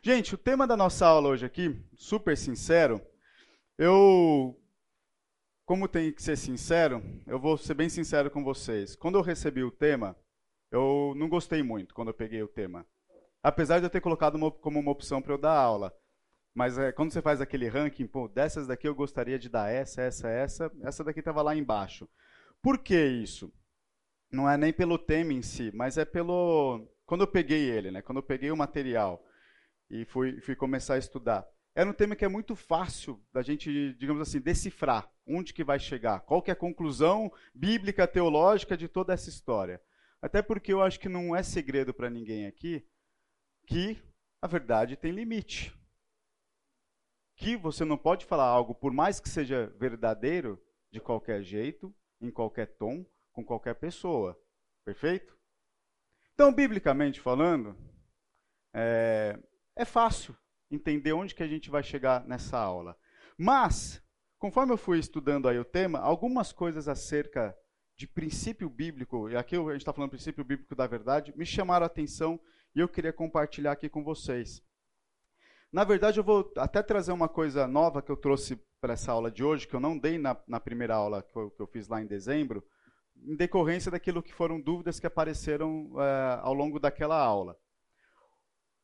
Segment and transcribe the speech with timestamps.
[0.00, 3.02] Gente, o tema da nossa aula hoje aqui, super sincero,
[3.76, 4.56] eu,
[5.66, 8.94] como tem que ser sincero, eu vou ser bem sincero com vocês.
[8.94, 10.16] Quando eu recebi o tema,
[10.70, 12.86] eu não gostei muito quando eu peguei o tema.
[13.42, 15.92] Apesar de eu ter colocado uma, como uma opção para eu dar aula.
[16.54, 20.00] Mas é, quando você faz aquele ranking, pô, dessas daqui eu gostaria de dar essa,
[20.02, 22.08] essa, essa, essa daqui estava lá embaixo.
[22.62, 23.52] Por que isso?
[24.30, 26.86] Não é nem pelo tema em si, mas é pelo.
[27.04, 28.00] Quando eu peguei ele, né?
[28.00, 29.24] Quando eu peguei o material
[29.90, 31.46] e fui, fui começar a estudar.
[31.74, 35.78] Era um tema que é muito fácil da gente, digamos assim, decifrar onde que vai
[35.78, 39.80] chegar, qual que é a conclusão bíblica, teológica de toda essa história.
[40.20, 42.84] Até porque eu acho que não é segredo para ninguém aqui
[43.66, 44.02] que
[44.42, 45.72] a verdade tem limite.
[47.36, 50.60] Que você não pode falar algo, por mais que seja verdadeiro,
[50.90, 54.36] de qualquer jeito, em qualquer tom, com qualquer pessoa.
[54.84, 55.38] Perfeito?
[56.34, 57.76] Então, biblicamente falando,
[58.74, 59.38] é,
[59.78, 60.36] é fácil
[60.70, 62.96] entender onde que a gente vai chegar nessa aula.
[63.38, 64.02] Mas,
[64.36, 67.56] conforme eu fui estudando aí o tema, algumas coisas acerca
[67.96, 71.84] de princípio bíblico, e aqui a gente está falando princípio bíblico da verdade, me chamaram
[71.84, 72.38] a atenção
[72.74, 74.60] e eu queria compartilhar aqui com vocês.
[75.72, 79.30] Na verdade, eu vou até trazer uma coisa nova que eu trouxe para essa aula
[79.30, 81.86] de hoje, que eu não dei na, na primeira aula que eu, que eu, fiz
[81.88, 82.64] lá em dezembro,
[83.16, 87.56] em decorrência daquilo que foram dúvidas que apareceram é, ao longo daquela aula.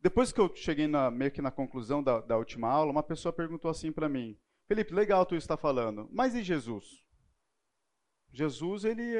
[0.04, 3.32] Depois que eu cheguei na, meio que na conclusão da, da última aula, uma pessoa
[3.32, 4.38] perguntou assim para mim:
[4.68, 7.02] Felipe, legal tu está falando, mas e Jesus?
[8.30, 9.14] Jesus ele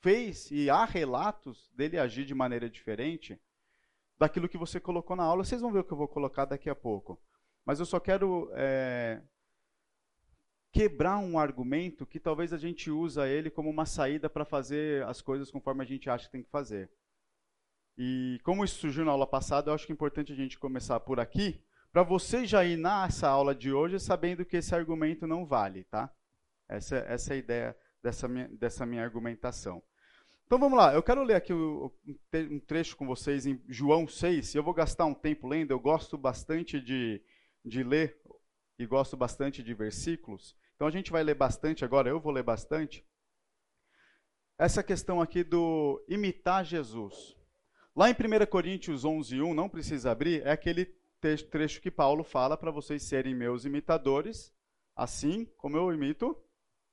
[0.00, 3.38] fez e há relatos dele agir de maneira diferente
[4.18, 5.44] daquilo que você colocou na aula.
[5.44, 7.20] Vocês vão ver o que eu vou colocar daqui a pouco.
[7.62, 9.20] Mas eu só quero é,
[10.72, 15.20] quebrar um argumento que talvez a gente usa ele como uma saída para fazer as
[15.20, 16.90] coisas conforme a gente acha que tem que fazer.
[17.96, 20.98] E como isso surgiu na aula passada, eu acho que é importante a gente começar
[21.00, 21.62] por aqui,
[21.92, 26.10] para você já ir nessa aula de hoje sabendo que esse argumento não vale, tá?
[26.68, 29.82] Essa, essa é a ideia dessa minha, dessa minha argumentação.
[30.46, 34.58] Então vamos lá, eu quero ler aqui um trecho com vocês em João 6, e
[34.58, 37.22] eu vou gastar um tempo lendo, eu gosto bastante de,
[37.64, 38.20] de ler
[38.78, 42.42] e gosto bastante de versículos, então a gente vai ler bastante agora, eu vou ler
[42.42, 43.06] bastante.
[44.58, 47.36] Essa questão aqui do imitar Jesus.
[47.94, 50.86] Lá em 1 Coríntios 11, 1, não precisa abrir, é aquele
[51.50, 54.52] trecho que Paulo fala para vocês serem meus imitadores,
[54.96, 56.36] assim como eu imito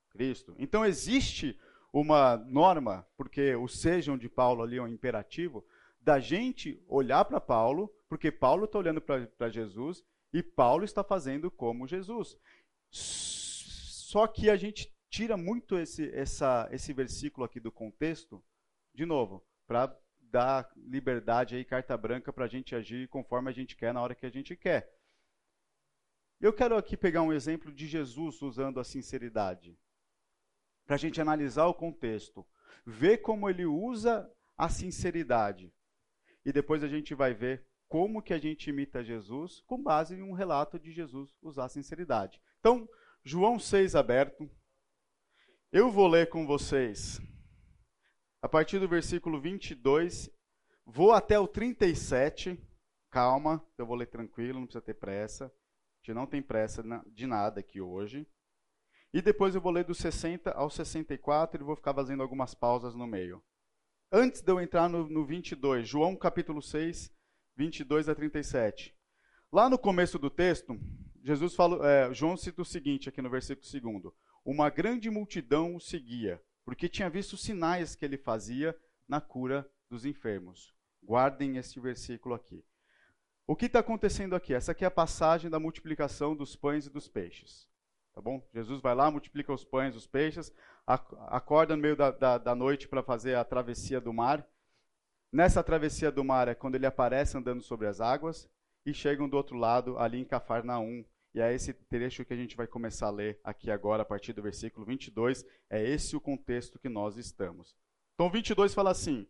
[0.10, 0.54] Cristo.
[0.60, 1.58] Então existe
[1.94, 5.66] uma norma, porque o sejam de Paulo ali é um imperativo,
[6.02, 11.50] da gente olhar para Paulo, porque Paulo está olhando para Jesus e Paulo está fazendo
[11.50, 12.38] como Jesus.
[12.92, 18.44] Só que a gente tira muito esse, essa, esse versículo aqui do contexto,
[18.94, 19.96] de novo, para
[20.32, 24.16] dá liberdade aí, carta branca, para a gente agir conforme a gente quer, na hora
[24.16, 24.92] que a gente quer.
[26.40, 29.78] Eu quero aqui pegar um exemplo de Jesus usando a sinceridade,
[30.86, 32.46] para a gente analisar o contexto,
[32.86, 35.74] ver como ele usa a sinceridade,
[36.46, 40.22] e depois a gente vai ver como que a gente imita Jesus com base em
[40.22, 42.40] um relato de Jesus usar a sinceridade.
[42.60, 42.88] Então,
[43.24, 44.50] João 6 aberto,
[45.72, 47.20] eu vou ler com vocês
[48.42, 50.30] a partir do versículo 22,
[50.86, 52.58] vou até o 37.
[53.10, 55.46] Calma, eu vou ler tranquilo, não precisa ter pressa.
[55.46, 55.50] A
[56.00, 58.26] gente não tem pressa de nada aqui hoje.
[59.14, 62.96] E depois eu vou ler do 60 ao 64 e vou ficar fazendo algumas pausas
[62.96, 63.44] no meio.
[64.12, 67.12] Antes de eu entrar no, no 22, João capítulo 6,
[67.56, 68.96] 22 a 37.
[69.52, 70.80] Lá no começo do texto,
[71.24, 74.14] Jesus fala, é, João cita o seguinte aqui no versículo 2:
[74.46, 80.06] Uma grande multidão o seguia porque tinha visto sinais que ele fazia na cura dos
[80.06, 80.72] enfermos.
[81.04, 82.64] Guardem este versículo aqui.
[83.48, 84.54] O que está acontecendo aqui?
[84.54, 87.68] Essa aqui é a passagem da multiplicação dos pães e dos peixes.
[88.14, 88.48] Tá bom?
[88.54, 90.54] Jesus vai lá, multiplica os pães, os peixes,
[90.86, 94.48] acorda no meio da, da, da noite para fazer a travessia do mar.
[95.32, 98.48] Nessa travessia do mar é quando ele aparece andando sobre as águas
[98.86, 101.04] e chegam do outro lado, ali em Cafarnaum,
[101.40, 104.34] e é esse trecho que a gente vai começar a ler aqui agora, a partir
[104.34, 105.46] do versículo 22.
[105.70, 107.78] É esse o contexto que nós estamos.
[108.14, 109.26] Então, 22 fala assim: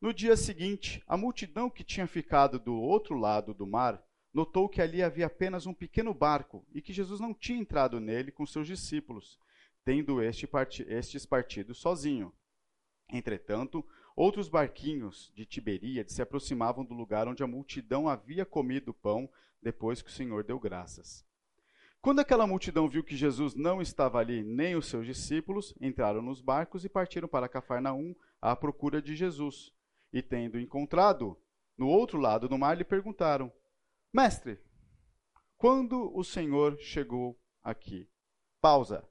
[0.00, 4.00] No dia seguinte, a multidão que tinha ficado do outro lado do mar
[4.32, 8.30] notou que ali havia apenas um pequeno barco e que Jesus não tinha entrado nele
[8.30, 9.36] com seus discípulos,
[9.84, 10.48] tendo este
[10.86, 12.32] estes partido sozinho.
[13.12, 13.84] Entretanto,
[14.14, 19.28] outros barquinhos de Tiberíades se aproximavam do lugar onde a multidão havia comido pão
[19.60, 21.26] depois que o Senhor deu graças.
[22.00, 26.40] Quando aquela multidão viu que Jesus não estava ali, nem os seus discípulos, entraram nos
[26.40, 29.72] barcos e partiram para Cafarnaum à procura de Jesus.
[30.12, 31.36] E tendo encontrado
[31.76, 33.52] no outro lado do mar, lhe perguntaram:
[34.12, 34.60] Mestre,
[35.56, 38.08] quando o Senhor chegou aqui?
[38.60, 39.06] Pausa.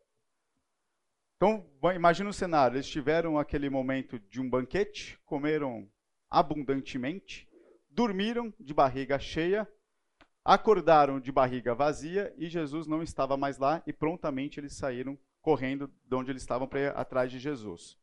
[1.35, 5.89] Então, imagina o cenário: eles tiveram aquele momento de um banquete, comeram
[6.29, 7.47] abundantemente,
[7.89, 9.67] dormiram de barriga cheia,
[10.47, 15.91] acordaram de barriga vazia e Jesus não estava mais lá e prontamente eles saíram correndo
[16.05, 17.97] de onde eles estavam para atrás de Jesus.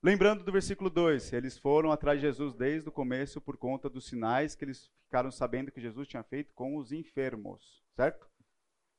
[0.00, 4.06] Lembrando do versículo 2, eles foram atrás de Jesus desde o começo por conta dos
[4.06, 8.24] sinais que eles ficaram sabendo que Jesus tinha feito com os enfermos, certo?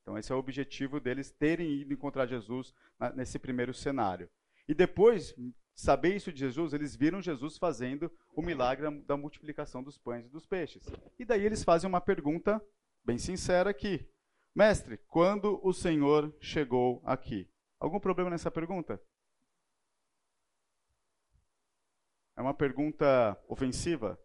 [0.01, 2.74] Então esse é o objetivo deles terem ido encontrar Jesus
[3.16, 4.30] nesse primeiro cenário.
[4.68, 5.33] E depois,
[5.75, 10.30] saber isso de Jesus, eles viram Jesus fazendo o milagre da multiplicação dos pães e
[10.30, 10.83] dos peixes.
[11.19, 12.62] E daí eles fazem uma pergunta
[13.04, 14.07] bem sincera aqui.
[14.56, 17.50] Mestre, quando o Senhor chegou aqui?
[17.77, 19.01] Algum problema nessa pergunta?
[22.38, 24.19] É uma pergunta ofensiva?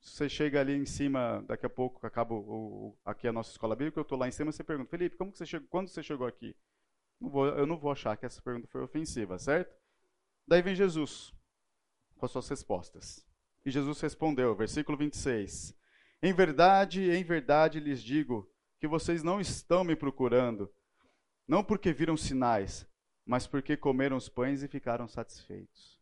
[0.00, 3.98] Você chega ali em cima, daqui a pouco acaba o, aqui a nossa escola bíblica,
[3.98, 6.54] eu estou lá em cima, você pergunta, Felipe, como você chegou, quando você chegou aqui?
[7.20, 9.74] Não vou, eu não vou achar que essa pergunta foi ofensiva, certo?
[10.46, 11.32] Daí vem Jesus
[12.16, 13.26] com as suas respostas.
[13.64, 15.74] E Jesus respondeu, versículo 26.
[16.22, 20.72] Em verdade, em verdade lhes digo que vocês não estão me procurando,
[21.46, 22.86] não porque viram sinais,
[23.24, 25.98] mas porque comeram os pães e ficaram satisfeitos.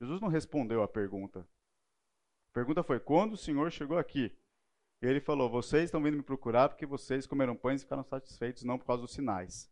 [0.00, 1.40] Jesus não respondeu à pergunta.
[2.50, 4.36] A pergunta foi: quando o Senhor chegou aqui?
[5.02, 8.64] E ele falou: Vocês estão vindo me procurar porque vocês comeram pães e ficaram satisfeitos,
[8.64, 9.70] não por causa dos sinais.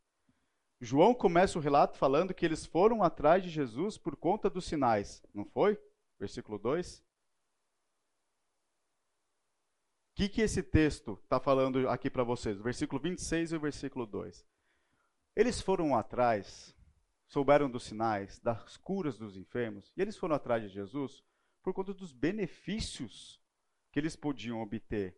[0.81, 5.23] João começa o relato falando que eles foram atrás de Jesus por conta dos sinais,
[5.33, 5.81] não foi?
[6.19, 6.99] Versículo 2.
[6.99, 7.05] O
[10.17, 12.61] que, que esse texto está falando aqui para vocês?
[12.61, 14.47] Versículo 26 e o versículo 2.
[15.35, 16.77] Eles foram atrás,
[17.27, 21.25] souberam dos sinais, das curas dos enfermos, e eles foram atrás de Jesus
[21.63, 23.43] por conta dos benefícios
[23.95, 25.17] que eles podiam obter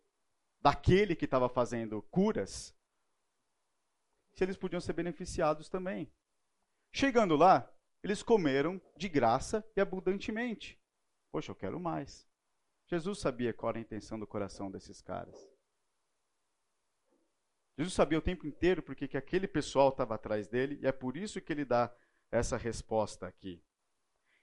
[0.61, 2.77] daquele que estava fazendo curas,
[4.35, 6.13] se eles podiam ser beneficiados também.
[6.93, 10.79] Chegando lá, eles comeram de graça e abundantemente.
[11.33, 12.29] Poxa, eu quero mais.
[12.87, 15.51] Jesus sabia qual era a intenção do coração desses caras.
[17.79, 21.17] Jesus sabia o tempo inteiro porque que aquele pessoal estava atrás dele, e é por
[21.17, 21.91] isso que ele dá
[22.31, 23.65] essa resposta aqui.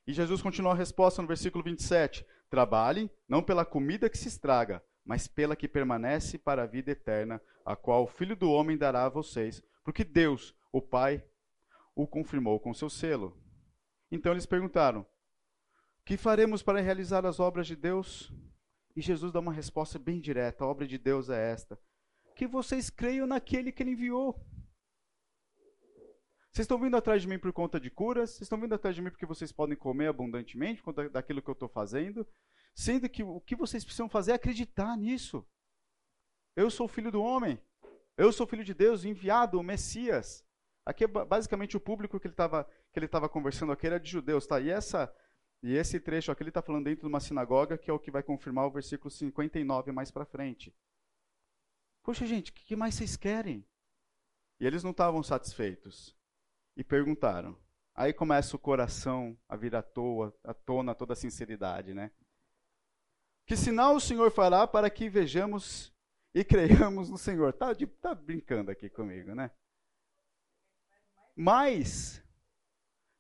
[0.05, 2.25] E Jesus continua a resposta no versículo 27.
[2.50, 7.41] Trabalhem não pela comida que se estraga, mas pela que permanece para a vida eterna,
[7.65, 11.23] a qual o Filho do Homem dará a vocês, porque Deus, o Pai,
[11.95, 13.38] o confirmou com seu selo.
[14.11, 15.05] Então eles perguntaram:
[16.05, 18.31] Que faremos para realizar as obras de Deus?
[18.95, 21.79] E Jesus dá uma resposta bem direta: A obra de Deus é esta
[22.33, 24.39] que vocês creiam naquele que ele enviou.
[26.53, 29.01] Vocês estão vindo atrás de mim por conta de curas, vocês estão vindo atrás de
[29.01, 32.27] mim porque vocês podem comer abundantemente, por conta daquilo que eu estou fazendo,
[32.75, 35.44] sendo que o que vocês precisam fazer é acreditar nisso.
[36.55, 37.59] Eu sou filho do homem,
[38.15, 40.45] eu sou filho de Deus, enviado, o Messias.
[40.85, 44.11] Aqui é basicamente o público que ele estava que ele estava conversando aqui era de
[44.11, 44.59] judeus, tá?
[44.59, 45.11] E essa
[45.63, 48.11] e esse trecho aqui ele está falando dentro de uma sinagoga, que é o que
[48.11, 50.71] vai confirmar o versículo 59 mais para frente.
[52.03, 53.65] Poxa, gente, o que mais vocês querem?
[54.59, 56.15] E eles não estavam satisfeitos.
[56.75, 57.57] E perguntaram.
[57.95, 62.11] Aí começa o coração a vir à toa, à tona toda a sinceridade, né?
[63.45, 65.93] Que sinal o Senhor fará para que vejamos
[66.33, 67.53] e creiamos no Senhor?
[67.53, 69.51] Tá, de, tá brincando aqui comigo, né?
[71.36, 72.24] Mas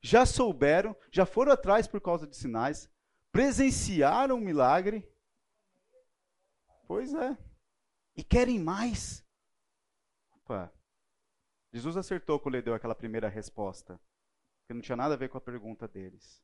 [0.01, 2.89] já souberam, já foram atrás por causa de sinais,
[3.31, 5.07] presenciaram o milagre.
[6.87, 7.37] Pois é
[8.15, 9.25] e querem mais.
[10.35, 10.71] Opa.
[11.73, 13.99] Jesus acertou quando ele deu aquela primeira resposta,
[14.67, 16.41] que não tinha nada a ver com a pergunta deles.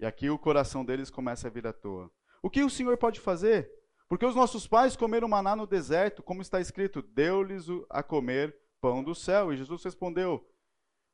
[0.00, 2.10] E aqui o coração deles começa a vir à toa.
[2.42, 3.70] O que o Senhor pode fazer?
[4.08, 9.04] Porque os nossos pais comeram maná no deserto, como está escrito, deu-lhes a comer pão
[9.04, 9.52] do céu.
[9.52, 10.48] E Jesus respondeu.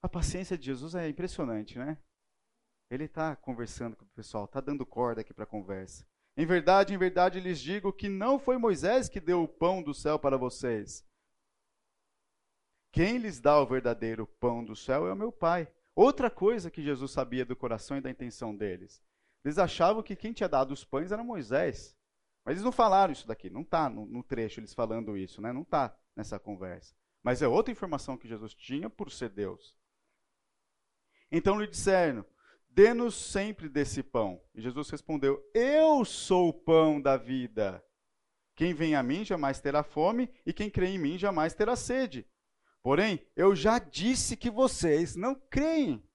[0.01, 1.99] A paciência de Jesus é impressionante, né?
[2.91, 6.07] Ele está conversando com o pessoal, está dando corda aqui para a conversa.
[6.37, 9.95] Em verdade, em verdade lhes digo que não foi Moisés que deu o pão do
[9.95, 11.05] céu para vocês.
[12.95, 15.67] Quem lhes dá o verdadeiro pão do céu é o meu Pai.
[15.97, 19.03] Outra coisa que Jesus sabia do coração e da intenção deles.
[19.45, 21.99] Eles achavam que quem tinha dado os pães era Moisés.
[22.45, 23.51] Mas eles não falaram isso daqui.
[23.51, 25.53] Não está no, no, trecho eles falando isso, né?
[25.53, 26.95] não está nessa conversa.
[27.21, 29.77] Mas é outra informação que Jesus tinha por ser Deus.
[31.33, 32.25] Então lhe disseram:
[32.71, 34.41] Dê-nos sempre desse pão.
[34.55, 37.85] E Jesus respondeu: Eu sou o pão da vida.
[38.55, 42.25] Quem vem a mim jamais terá fome, e quem crê em mim jamais terá sede.
[42.85, 46.07] Porém, eu já disse que vocês não creem,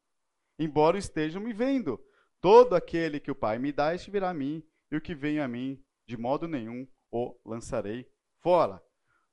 [0.59, 1.99] embora estejam me vendo.
[2.39, 5.39] Todo aquele que o Pai me dá, este virá a mim, e o que vem
[5.39, 8.07] a mim, de modo nenhum o lançarei
[8.37, 8.79] fora.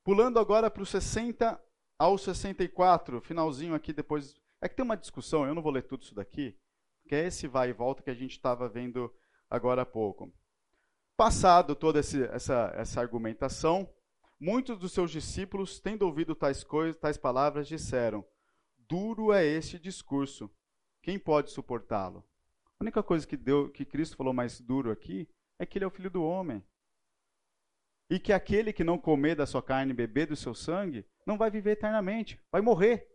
[0.03, 1.61] Pulando agora para o 60
[1.99, 4.33] ao 64, finalzinho aqui depois.
[4.59, 6.57] É que tem uma discussão, eu não vou ler tudo isso daqui,
[7.07, 9.13] que é esse vai e volta que a gente estava vendo
[9.47, 10.33] agora há pouco.
[11.15, 13.87] Passado toda essa, essa argumentação,
[14.39, 18.25] muitos dos seus discípulos, tendo ouvido tais coisas, tais palavras, disseram:
[18.77, 20.49] Duro é este discurso.
[21.01, 22.23] Quem pode suportá-lo?
[22.79, 23.37] A única coisa que,
[23.73, 25.27] que Cristo falou mais duro aqui
[25.57, 26.63] é que ele é o filho do homem.
[28.09, 31.37] E que aquele que não comer da sua carne e beber do seu sangue não
[31.37, 33.09] vai viver eternamente, vai morrer.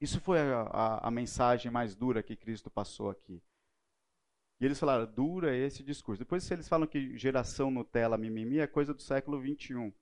[0.00, 3.42] Isso foi a, a, a mensagem mais dura que Cristo passou aqui.
[4.60, 6.18] E eles falaram, dura esse discurso.
[6.18, 9.92] Depois eles falam que geração Nutella, mimimi, é coisa do século 21.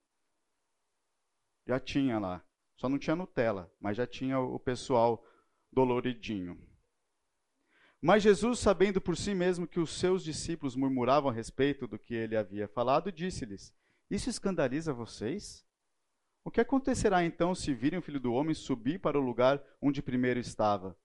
[1.67, 2.43] Já tinha lá.
[2.75, 5.23] Só não tinha Nutella, mas já tinha o pessoal
[5.71, 6.59] doloridinho.
[8.01, 12.13] Mas Jesus, sabendo por si mesmo que os seus discípulos murmuravam a respeito do que
[12.13, 13.73] ele havia falado, disse-lhes:
[14.09, 15.65] Isso escandaliza vocês?
[16.43, 20.01] O que acontecerá então se virem o filho do homem subir para o lugar onde
[20.01, 20.97] primeiro estava?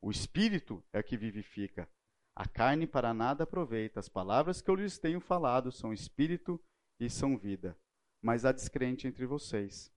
[0.00, 1.88] O espírito é que vivifica.
[2.36, 3.98] A carne para nada aproveita.
[3.98, 6.62] As palavras que eu lhes tenho falado são espírito
[7.00, 7.74] e são vida.
[8.20, 9.90] Mas há descrente entre vocês.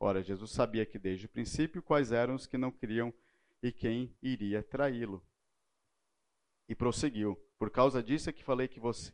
[0.00, 3.14] Ora, Jesus sabia que desde o princípio quais eram os que não criam
[3.62, 5.24] e quem iria traí-lo.
[6.68, 9.12] E prosseguiu: Por causa disso é que falei que você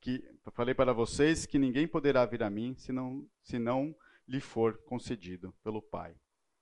[0.00, 3.96] que falei para vocês que ninguém poderá vir a mim se não, se não
[4.28, 6.14] lhe for concedido pelo Pai.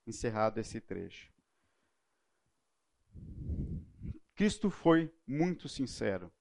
[0.07, 1.32] Encerrado esse trecho.
[4.35, 6.31] Cristo foi muito sincero.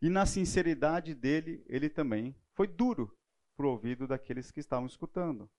[0.00, 3.16] E na sinceridade dele, ele também foi duro
[3.56, 5.50] para o ouvido daqueles que estavam escutando.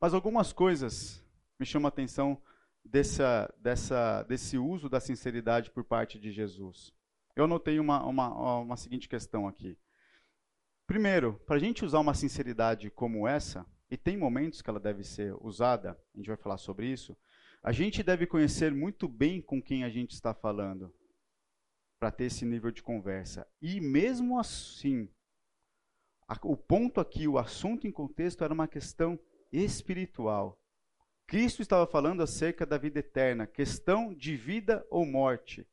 [0.00, 1.24] Mas algumas coisas
[1.58, 2.40] me chamam a atenção
[2.84, 6.92] dessa, dessa, desse uso da sinceridade por parte de Jesus.
[7.34, 9.78] Eu anotei uma, uma, uma seguinte questão aqui.
[10.86, 15.04] Primeiro, para a gente usar uma sinceridade como essa, e tem momentos que ela deve
[15.04, 17.16] ser usada, a gente vai falar sobre isso,
[17.62, 20.92] a gente deve conhecer muito bem com quem a gente está falando,
[21.98, 23.46] para ter esse nível de conversa.
[23.60, 25.08] E mesmo assim,
[26.26, 29.18] a, o ponto aqui, o assunto em contexto era uma questão
[29.52, 30.58] espiritual.
[31.24, 35.64] Cristo estava falando acerca da vida eterna, questão de vida ou morte.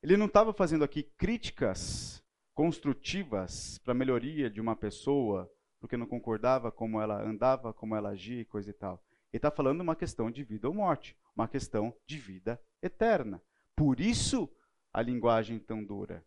[0.00, 2.22] Ele não estava fazendo aqui críticas
[2.54, 8.10] construtivas para a melhoria de uma pessoa, porque não concordava como ela andava, como ela
[8.10, 9.02] agia, coisa e tal.
[9.32, 13.42] Ele está falando uma questão de vida ou morte, uma questão de vida eterna.
[13.76, 14.48] Por isso
[14.92, 16.24] a linguagem tão dura.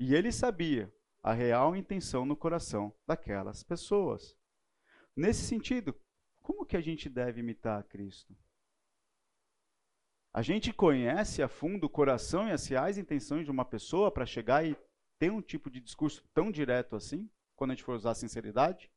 [0.00, 0.92] E ele sabia
[1.22, 4.36] a real intenção no coração daquelas pessoas.
[5.16, 5.94] Nesse sentido,
[6.40, 8.36] como que a gente deve imitar Cristo?
[10.32, 14.26] A gente conhece a fundo o coração e as reais intenções de uma pessoa para
[14.26, 14.76] chegar e
[15.18, 18.90] ter um tipo de discurso tão direto assim, quando a gente for usar sinceridade?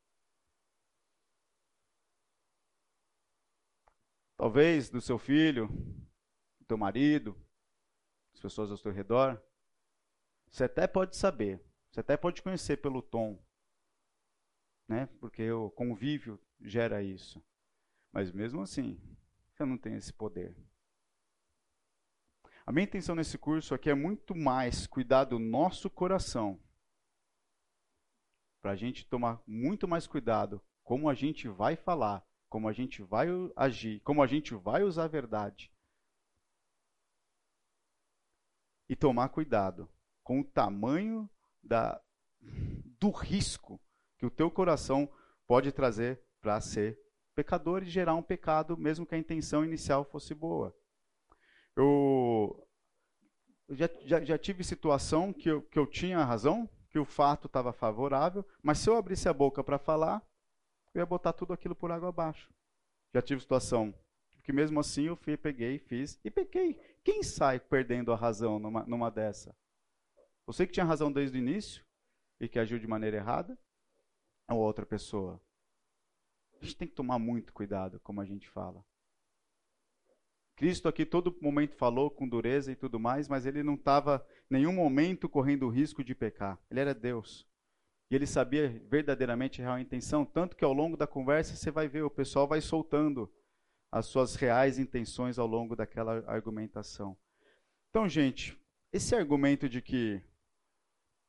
[4.42, 5.68] Talvez do seu filho,
[6.58, 7.40] do teu marido,
[8.34, 9.40] as pessoas ao seu redor.
[10.50, 13.40] Você até pode saber, você até pode conhecer pelo tom,
[14.88, 15.06] né?
[15.20, 17.40] Porque o convívio gera isso.
[18.10, 19.00] Mas mesmo assim,
[19.52, 20.56] você não tem esse poder.
[22.66, 26.60] A minha intenção nesse curso aqui é muito mais cuidar do nosso coração.
[28.60, 33.02] Para a gente tomar muito mais cuidado como a gente vai falar, como a gente
[33.02, 35.72] vai agir, como a gente vai usar a verdade.
[38.90, 39.88] E tomar cuidado
[40.22, 41.30] com o tamanho
[41.62, 41.98] da,
[43.00, 43.80] do risco
[44.18, 45.10] que o teu coração
[45.46, 47.00] pode trazer para ser
[47.34, 50.76] pecador e gerar um pecado, mesmo que a intenção inicial fosse boa.
[51.74, 52.68] Eu
[53.70, 57.72] já, já, já tive situação que eu, que eu tinha razão, que o fato estava
[57.72, 60.22] favorável, mas se eu abrisse a boca para falar,
[60.94, 62.52] eu ia botar tudo aquilo por água abaixo.
[63.14, 63.94] Já tive situação
[64.42, 66.74] que mesmo assim eu fui, peguei, fiz e pequei.
[67.04, 69.56] Quem sai perdendo a razão numa, numa dessa?
[70.46, 71.84] Você que tinha razão desde o início
[72.40, 73.56] e que agiu de maneira errada?
[74.50, 75.40] Ou outra pessoa?
[76.60, 78.84] A gente tem que tomar muito cuidado como a gente fala.
[80.56, 84.72] Cristo aqui todo momento falou com dureza e tudo mais, mas ele não estava nenhum
[84.72, 86.58] momento correndo o risco de pecar.
[86.70, 87.48] Ele era Deus.
[88.12, 91.88] E ele sabia verdadeiramente a real intenção, tanto que ao longo da conversa você vai
[91.88, 93.32] ver, o pessoal vai soltando
[93.90, 97.16] as suas reais intenções ao longo daquela argumentação.
[97.88, 98.54] Então, gente,
[98.92, 100.22] esse argumento de que,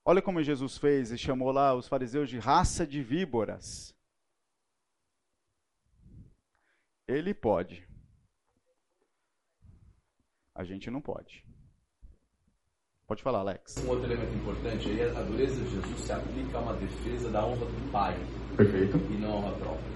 [0.04, 3.96] olha como Jesus fez e chamou lá os fariseus de raça de víboras.
[7.08, 7.88] Ele pode.
[10.54, 11.46] a gente não pode.
[13.08, 13.84] Pode falar, Alex.
[13.86, 17.46] Um outro elemento importante aí, a dureza de Jesus se aplica a uma defesa da
[17.46, 18.18] honra do Pai.
[18.56, 18.98] Perfeito.
[19.12, 19.94] E não a honra própria.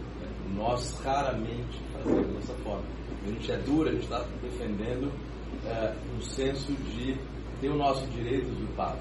[0.55, 2.83] Nós raramente fazemos dessa forma.
[3.23, 7.17] A gente é duro, a gente está defendendo uh, um senso de
[7.61, 8.99] ter o nosso direito usurpado.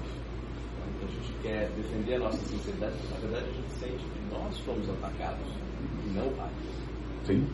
[0.95, 4.33] Então a gente quer defender a nossa sinceridade, mas na verdade a gente sente que
[4.33, 5.47] nós fomos atacados
[6.05, 6.49] e não o Pai.
[7.25, 7.47] Sim.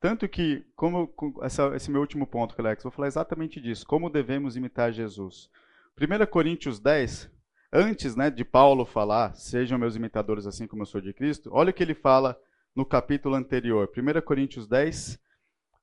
[0.00, 1.10] Tanto que, como
[1.42, 3.86] essa, esse meu último ponto, Alex, vou falar exatamente disso.
[3.86, 5.50] Como devemos imitar Jesus?
[5.98, 7.30] 1 Coríntios 10,
[7.72, 11.70] antes né, de Paulo falar, sejam meus imitadores assim como eu sou de Cristo, olha
[11.70, 12.38] o que ele fala
[12.74, 13.90] no capítulo anterior.
[13.96, 15.18] 1 Coríntios 10,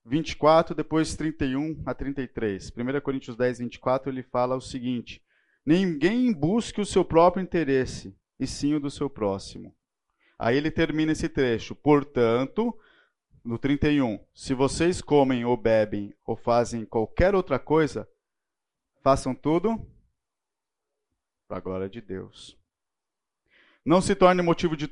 [0.06, 2.72] 24, depois 31 a 33.
[2.78, 5.20] 1 Coríntios 10, 24, ele fala o seguinte:
[5.66, 9.76] Ninguém busque o seu próprio interesse, e sim o do seu próximo.
[10.38, 11.74] Aí ele termina esse trecho.
[11.74, 12.78] Portanto,
[13.44, 18.08] no 31, se vocês comem ou bebem ou fazem qualquer outra coisa,
[19.02, 19.92] façam tudo
[21.48, 22.58] para a glória de Deus.
[23.86, 24.88] Não se torne motivo de,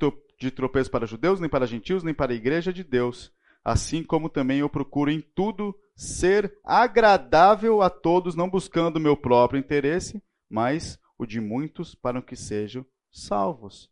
[0.51, 4.60] tropeço para judeus, nem para gentios, nem para a igreja de Deus, assim como também
[4.60, 11.00] eu procuro em tudo ser agradável a todos, não buscando o meu próprio interesse, mas
[11.17, 13.89] o de muitos para que sejam salvos.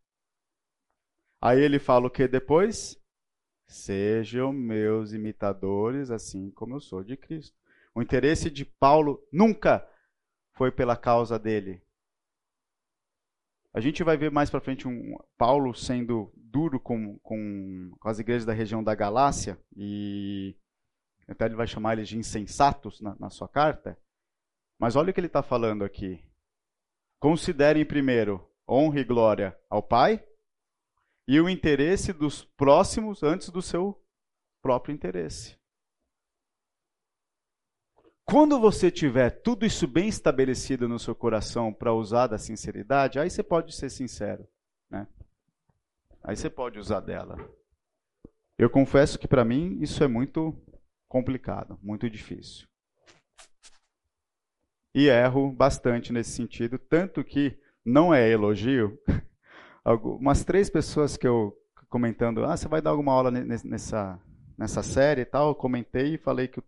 [1.41, 2.99] Aí ele fala o que depois?
[3.67, 7.55] Sejam meus imitadores, assim como eu sou de Cristo.
[7.95, 9.87] O interesse de Paulo nunca
[10.53, 11.81] foi pela causa dele.
[13.79, 18.19] A gente vai ver mais para frente um Paulo sendo duro com, com, com, as
[18.19, 20.53] igrejas da região da Galácia e
[21.29, 23.97] até ele vai chamar eles de insensatos na, na sua carta.
[24.77, 26.21] Mas olha o que ele está falando aqui.
[27.21, 30.21] Considerem primeiro honra e glória ao Pai
[31.25, 33.97] e o interesse dos próximos antes do seu
[34.61, 35.57] próprio interesse.
[38.31, 43.27] Quando você tiver tudo isso bem estabelecido no seu coração para usar da sinceridade, aí
[43.27, 44.47] você pode ser sincero,
[44.87, 45.07] né?
[46.23, 47.37] Aí você pode usar dela.
[48.55, 50.55] Eu confesso que para mim isso é muito
[51.07, 52.67] complicado, muito difícil.
[54.93, 58.95] E erro bastante nesse sentido, tanto que não é elogio,
[60.19, 61.57] umas três pessoas que eu
[61.89, 64.21] comentando, ah, você vai dar alguma aula nessa,
[64.55, 66.61] nessa série e tal, eu comentei e falei que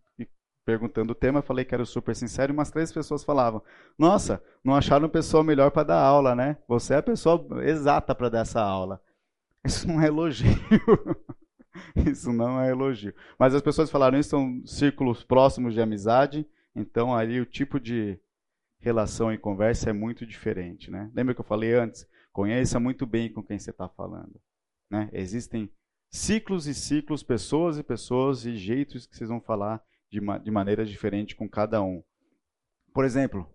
[0.72, 3.62] perguntando o tema, falei que era super sincero, e umas três pessoas falavam:
[3.98, 6.58] "Nossa, não acharam pessoa melhor para dar aula, né?
[6.66, 9.02] Você é a pessoa exata para dar essa aula".
[9.66, 10.48] Isso não é elogio.
[11.96, 13.14] isso não é elogio.
[13.38, 18.20] Mas as pessoas falaram isso são círculos próximos de amizade, então ali o tipo de
[18.80, 21.12] relação e conversa é muito diferente, né?
[21.14, 22.08] Lembra que eu falei antes?
[22.34, 24.42] Conheça muito bem com quem você está falando.
[24.90, 25.10] Né?
[25.14, 25.70] Existem
[26.10, 29.82] ciclos e ciclos, pessoas e pessoas e jeitos que vocês vão falar
[30.12, 32.04] de, de maneira diferente com cada um.
[32.94, 33.50] Por exemplo,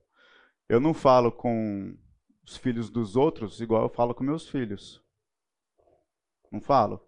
[0.69, 1.97] eu não falo com
[2.45, 5.03] os filhos dos outros igual eu falo com meus filhos.
[6.51, 7.07] Não falo.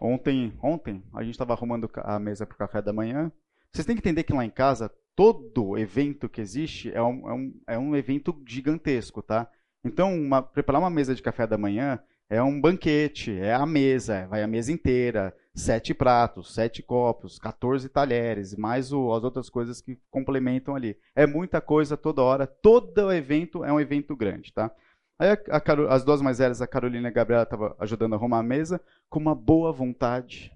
[0.00, 3.32] Ontem, ontem a gente estava arrumando a mesa para o café da manhã.
[3.72, 7.34] Vocês têm que entender que lá em casa todo evento que existe é um, é
[7.34, 9.50] um, é um evento gigantesco, tá?
[9.84, 11.98] Então, uma, preparar uma mesa de café da manhã
[12.30, 17.88] é um banquete, é a mesa, vai a mesa inteira, sete pratos, sete copos, 14
[17.88, 20.96] talheres, mais o, as outras coisas que complementam ali.
[21.14, 24.70] É muita coisa toda hora, todo evento é um evento grande, tá?
[25.18, 28.16] Aí a, a, as duas mais velhas, a Carolina e a Gabriela, estavam ajudando a
[28.16, 30.52] arrumar a mesa com uma boa vontade.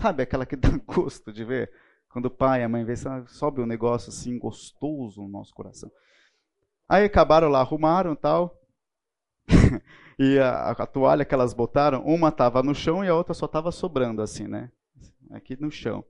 [0.00, 1.70] Sabe aquela que dá gosto de ver?
[2.08, 2.94] Quando o pai e a mãe vê,
[3.26, 5.90] sobe um negócio assim gostoso no nosso coração.
[6.88, 8.58] Aí acabaram lá, arrumaram tal.
[10.18, 13.46] e a, a, toalha que elas botaram, uma estava no chão e a outra só
[13.46, 14.70] estava sobrando assim, né?
[15.30, 16.04] Aqui no chão.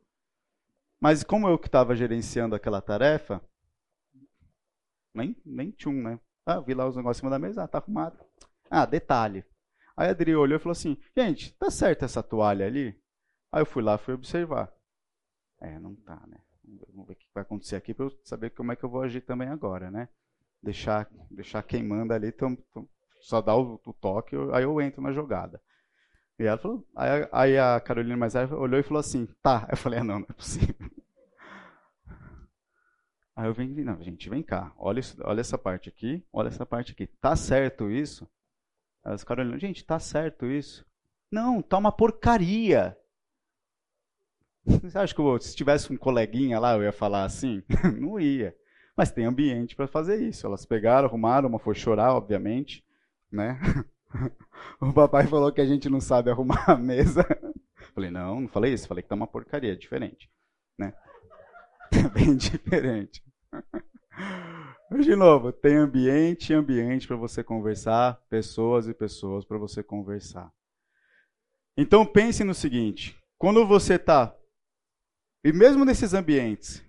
[1.01, 3.40] Mas como eu que estava gerenciando aquela tarefa,
[5.14, 6.20] nem, nem tchum, né?
[6.44, 8.18] Ah, vi lá os negócios em cima da mesa, ah, tá arrumado.
[8.70, 9.44] Ah, detalhe.
[9.96, 12.99] Aí a Adri olhou e falou assim, gente, tá certo essa toalha ali?
[13.51, 14.72] Aí eu fui lá, fui observar.
[15.61, 16.38] É, não tá, né?
[16.92, 19.03] Vamos ver o que vai acontecer aqui para eu saber como é que eu vou
[19.03, 20.09] agir também agora, né?
[20.62, 22.57] Deixar, deixar quem manda ali, tom,
[23.20, 25.61] só dá o, o, toque, aí eu entro na jogada.
[26.38, 29.66] E ela falou, aí, aí a Carolina mais velha olhou e falou assim, tá.
[29.70, 30.74] Eu falei, ah, não, não é possível.
[33.35, 36.64] Aí eu vim, não, gente, vem cá, olha, isso, olha essa parte aqui, olha essa
[36.64, 37.07] parte aqui.
[37.07, 38.26] Tá certo isso?
[39.05, 40.87] Aí os Carolinas, gente, tá certo isso?
[41.31, 42.96] Não, tá uma porcaria.
[44.64, 47.62] Você acha que se tivesse um coleguinha lá eu ia falar assim?
[48.00, 48.57] não ia.
[48.96, 50.46] Mas tem ambiente para fazer isso.
[50.46, 52.86] Elas pegaram, arrumaram, uma foi chorar, obviamente
[53.37, 53.61] né?
[54.81, 57.22] O papai falou que a gente não sabe arrumar a mesa.
[57.94, 60.31] Falei, não, não falei isso, falei que tá uma porcaria, é diferente,
[60.79, 60.92] né?
[61.92, 63.22] É bem diferente.
[65.01, 70.53] De novo, tem ambiente e ambiente para você conversar, pessoas e pessoas para você conversar.
[71.77, 74.35] Então pense no seguinte: quando você está,
[75.44, 76.85] e mesmo nesses ambientes,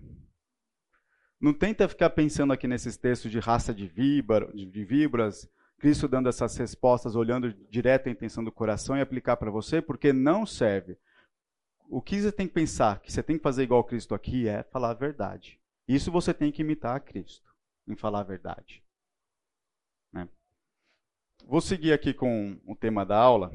[1.40, 6.28] não tenta ficar pensando aqui nesses textos de raça de, víbora, de víboras, Cristo dando
[6.28, 10.98] essas respostas, olhando direto a intenção do coração e aplicar para você, porque não serve.
[11.90, 14.64] O que você tem que pensar, que você tem que fazer igual Cristo aqui, é
[14.64, 15.60] falar a verdade.
[15.88, 17.50] Isso você tem que imitar a Cristo
[17.88, 18.84] em falar a verdade.
[20.12, 20.28] Né?
[21.46, 23.54] Vou seguir aqui com o tema da aula.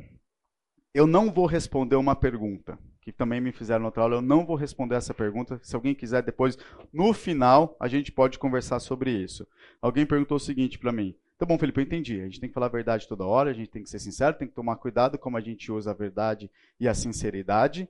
[0.94, 4.16] Eu não vou responder uma pergunta que também me fizeram na outra aula.
[4.16, 5.60] Eu não vou responder essa pergunta.
[5.62, 6.56] Se alguém quiser depois,
[6.92, 9.46] no final, a gente pode conversar sobre isso.
[9.80, 11.14] Alguém perguntou o seguinte para mim.
[11.42, 12.20] Tá bom, Felipe, eu entendi.
[12.20, 14.38] A gente tem que falar a verdade toda hora, a gente tem que ser sincero,
[14.38, 17.88] tem que tomar cuidado como a gente usa a verdade e a sinceridade.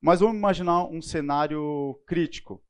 [0.00, 2.64] Mas vamos imaginar um cenário crítico.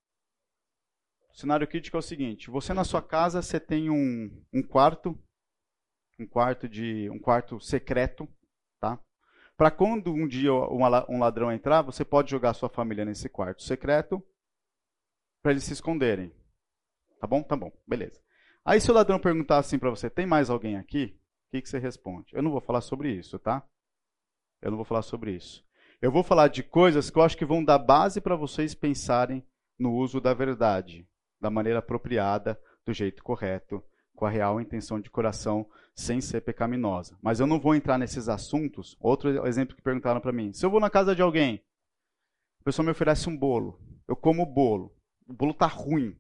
[1.32, 5.16] O cenário crítico é o seguinte: você na sua casa você tem um, um quarto,
[6.18, 8.28] um quarto de um quarto secreto,
[8.80, 8.98] tá?
[9.56, 14.20] Para quando um dia um ladrão entrar, você pode jogar sua família nesse quarto secreto
[15.40, 16.34] para eles se esconderem.
[17.20, 17.40] Tá bom?
[17.44, 18.20] Tá bom, beleza.
[18.64, 21.16] Aí se o ladrão perguntar assim para você, tem mais alguém aqui?
[21.48, 22.34] O que, que você responde?
[22.34, 23.62] Eu não vou falar sobre isso, tá?
[24.60, 25.64] Eu não vou falar sobre isso.
[26.00, 29.44] Eu vou falar de coisas que eu acho que vão dar base para vocês pensarem
[29.78, 31.06] no uso da verdade
[31.42, 33.82] da maneira apropriada, do jeito correto,
[34.14, 37.18] com a real intenção de coração, sem ser pecaminosa.
[37.20, 38.96] Mas eu não vou entrar nesses assuntos.
[39.00, 41.60] Outro exemplo que perguntaram para mim: se eu vou na casa de alguém,
[42.60, 44.94] a pessoa me oferece um bolo, eu como o bolo,
[45.26, 46.16] o bolo tá ruim.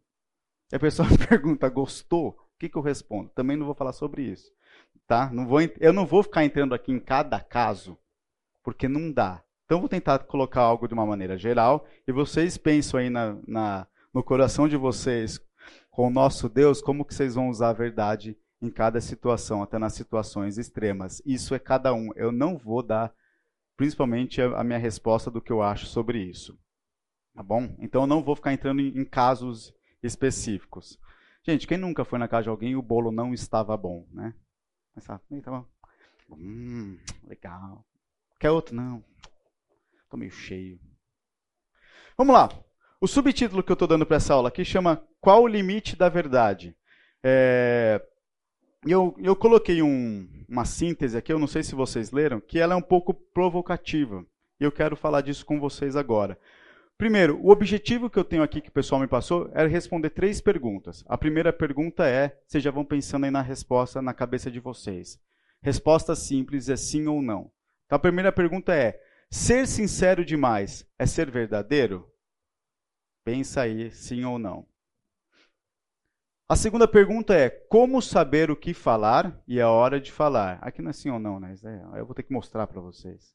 [0.72, 2.30] E a pessoa me pergunta: gostou?
[2.30, 3.30] O que, que eu respondo?
[3.30, 4.50] Também não vou falar sobre isso.
[5.06, 5.30] Tá?
[5.30, 7.98] Não vou, eu não vou ficar entrando aqui em cada caso,
[8.62, 9.42] porque não dá.
[9.64, 13.86] Então, vou tentar colocar algo de uma maneira geral e vocês pensam aí na, na
[14.12, 15.40] no coração de vocês
[15.90, 19.78] com o nosso Deus, como que vocês vão usar a verdade em cada situação, até
[19.78, 21.22] nas situações extremas.
[21.24, 22.10] Isso é cada um.
[22.14, 23.12] Eu não vou dar,
[23.76, 26.58] principalmente, a minha resposta do que eu acho sobre isso.
[27.34, 27.74] Tá bom?
[27.78, 30.98] Então eu não vou ficar entrando em, casos específicos.
[31.44, 34.34] Gente, quem nunca foi na casa de alguém e o bolo não estava bom, né?
[34.94, 35.66] Pensava, tava,
[36.30, 37.84] hum, legal.
[38.38, 38.74] Quer outro?
[38.74, 39.02] Não.
[40.04, 40.78] Estou meio cheio.
[42.16, 42.48] Vamos lá.
[43.00, 46.08] O subtítulo que eu estou dando para essa aula aqui chama Qual o limite da
[46.08, 46.76] verdade?
[47.22, 48.00] É,
[48.86, 52.74] eu, eu coloquei um, uma síntese aqui, eu não sei se vocês leram, que ela
[52.74, 54.24] é um pouco provocativa.
[54.60, 56.38] E eu quero falar disso com vocês agora.
[56.98, 60.40] Primeiro, o objetivo que eu tenho aqui, que o pessoal me passou, era responder três
[60.40, 61.04] perguntas.
[61.08, 65.20] A primeira pergunta é, vocês já vão pensando aí na resposta na cabeça de vocês.
[65.60, 67.50] Resposta simples é sim ou não.
[67.86, 69.00] Então a primeira pergunta é,
[69.30, 72.08] ser sincero demais é ser verdadeiro?
[73.24, 74.66] Pensa aí, sim ou não.
[76.48, 80.58] A segunda pergunta é: como saber o que falar e a hora de falar?
[80.60, 81.54] Aqui não é sim ou não, né?
[81.64, 83.34] É, eu vou ter que mostrar para vocês.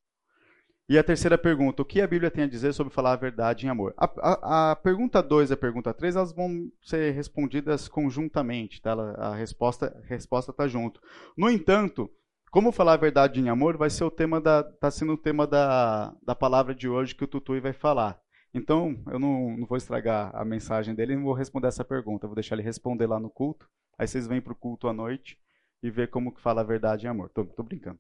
[0.90, 3.66] E a terceira pergunta: o que a Bíblia tem a dizer sobre falar a verdade
[3.66, 3.94] em amor?
[3.98, 8.94] A, a, a pergunta 2 e a pergunta 3 elas vão ser respondidas conjuntamente, tá?
[9.18, 11.02] A resposta está resposta tá junto.
[11.38, 12.10] No entanto,
[12.50, 14.62] como falar a verdade em amor vai ser o tema da.
[14.62, 18.20] está sendo o tema da, da palavra de hoje que o Tutui vai falar.
[18.54, 22.28] Então, eu não, não vou estragar a mensagem dele não vou responder essa pergunta.
[22.28, 23.70] Vou deixar ele responder lá no culto.
[23.98, 25.38] Aí vocês vêm para o culto à noite
[25.84, 27.30] e ver como que fala a verdade em amor.
[27.30, 28.00] Tô, tô brincando.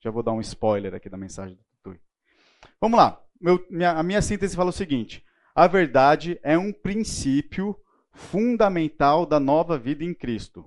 [0.00, 1.69] Já vou dar um spoiler aqui da mensagem do.
[2.80, 3.22] Vamos lá.
[3.38, 5.22] Meu, minha, a minha síntese fala o seguinte:
[5.54, 7.76] a verdade é um princípio
[8.10, 10.64] fundamental da nova vida em Cristo.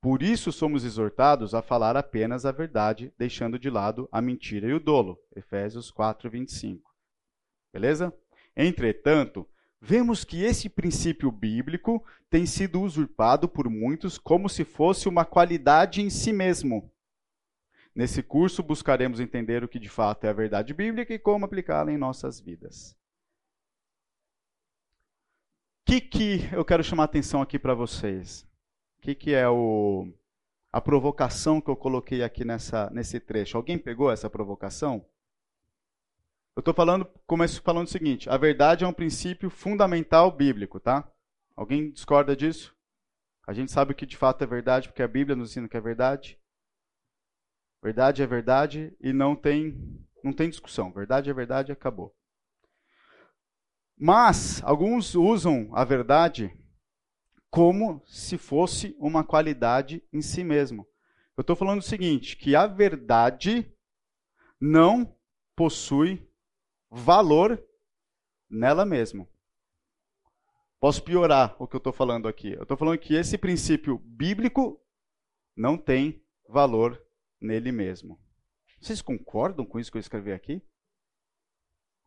[0.00, 4.72] Por isso somos exortados a falar apenas a verdade, deixando de lado a mentira e
[4.72, 5.18] o dolo.
[5.34, 6.88] Efésios 4, 25.
[7.72, 8.14] Beleza?
[8.56, 9.44] Entretanto,
[9.80, 16.00] vemos que esse princípio bíblico tem sido usurpado por muitos como se fosse uma qualidade
[16.00, 16.88] em si mesmo.
[17.96, 21.90] Nesse curso, buscaremos entender o que de fato é a verdade bíblica e como aplicá-la
[21.90, 22.94] em nossas vidas.
[25.80, 28.42] O que, que eu quero chamar a atenção aqui para vocês?
[28.98, 30.12] O que, que é o,
[30.70, 33.56] a provocação que eu coloquei aqui nessa, nesse trecho?
[33.56, 35.02] Alguém pegou essa provocação?
[36.54, 41.10] Eu estou falando, começo falando o seguinte: a verdade é um princípio fundamental bíblico, tá?
[41.56, 42.76] Alguém discorda disso?
[43.46, 45.78] A gente sabe o que de fato é verdade porque a Bíblia nos ensina que
[45.78, 46.38] é verdade.
[47.86, 50.90] Verdade é verdade e não tem não tem discussão.
[50.90, 52.12] Verdade é verdade, acabou.
[53.96, 56.52] Mas alguns usam a verdade
[57.48, 60.84] como se fosse uma qualidade em si mesmo.
[61.36, 63.72] Eu estou falando o seguinte, que a verdade
[64.60, 65.16] não
[65.54, 66.28] possui
[66.90, 67.64] valor
[68.50, 69.28] nela mesma.
[70.80, 72.50] Posso piorar o que eu estou falando aqui.
[72.50, 74.84] Eu estou falando que esse princípio bíblico
[75.56, 77.05] não tem valor
[77.40, 78.20] nele mesmo.
[78.80, 80.54] Vocês concordam com isso que eu escrevi aqui?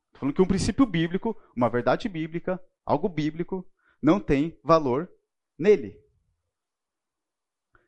[0.07, 3.67] Estou falando que um princípio bíblico, uma verdade bíblica, algo bíblico,
[4.01, 5.11] não tem valor
[5.57, 5.99] nele.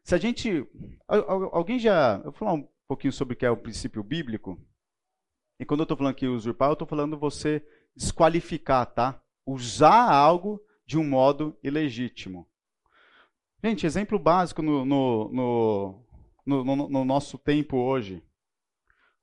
[0.04, 0.68] Se a gente.
[1.08, 2.18] Alguém já.
[2.18, 4.60] Eu vou falar um pouquinho sobre o que é o princípio bíblico.
[5.60, 9.24] E quando eu estou falando aqui usurpar, eu estou falando você desqualificar, tá?
[9.46, 12.50] Usar algo de um modo ilegítimo.
[13.64, 16.06] Gente, exemplo básico no, no, no,
[16.64, 18.24] no, no nosso tempo hoje.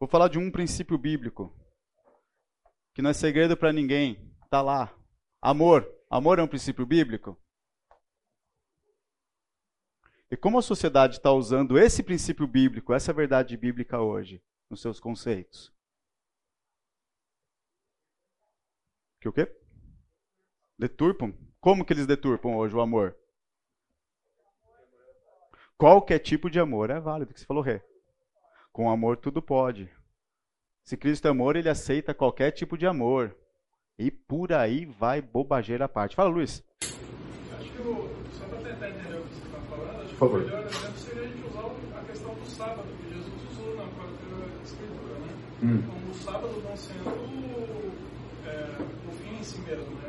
[0.01, 1.53] Vou falar de um princípio bíblico,
[2.95, 4.33] que não é segredo para ninguém.
[4.45, 4.95] Está lá.
[5.41, 5.89] Amor.
[6.11, 7.37] Amor é um princípio bíblico?
[10.31, 15.01] E como a sociedade está usando esse princípio bíblico, essa verdade bíblica hoje, nos seus
[15.01, 15.73] conceitos?
[19.21, 19.49] Que o quê?
[20.79, 21.33] Deturpam?
[21.61, 23.17] Como que eles deturpam hoje o amor?
[25.79, 27.81] Qualquer tipo de amor é válido, que você falou, Rê.
[28.73, 29.89] Com amor tudo pode.
[30.83, 33.37] Se Cristo é amor, ele aceita qualquer tipo de amor.
[33.97, 36.17] E por aí vai bobageira à parte.
[36.17, 36.65] Fala, Luiz.
[36.81, 40.33] Acho que, o, só para tentar entender o que você está falando, acho que o
[40.33, 41.65] melhor exemplo seria a gente usar
[41.97, 45.15] a questão do sábado, que Jesus usou na própria Escritura.
[45.15, 45.29] Né?
[45.63, 45.77] Hum.
[45.77, 47.93] Então, o sábado não sendo
[48.47, 49.95] é, o fim em si mesmo.
[49.95, 50.09] Né?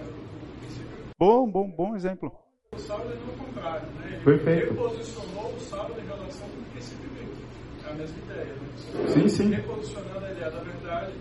[1.20, 2.49] Bom, bom, bom exemplo.
[2.80, 3.88] Sábado é o contrário.
[3.92, 4.14] Né?
[4.14, 4.74] Ele Perfeito.
[4.74, 7.42] reposicionou o sábado em relação com o princípio bíblico.
[7.86, 8.54] É a mesma ideia.
[8.56, 9.08] Né?
[9.08, 9.50] Sim, sim.
[9.50, 11.14] Reposicionando a ideia da verdade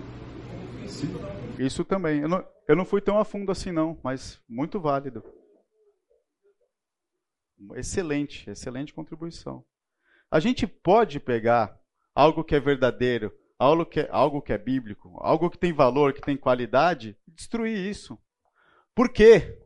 [0.50, 1.66] como princípio não.
[1.66, 2.20] Isso também.
[2.20, 5.22] Eu não, eu não fui tão a fundo assim, não, mas muito válido.
[7.74, 9.64] Excelente, excelente contribuição.
[10.30, 11.78] A gente pode pegar
[12.14, 16.12] algo que é verdadeiro, algo que é, algo que é bíblico, algo que tem valor,
[16.12, 18.18] que tem qualidade, e destruir isso.
[18.94, 19.58] Por quê?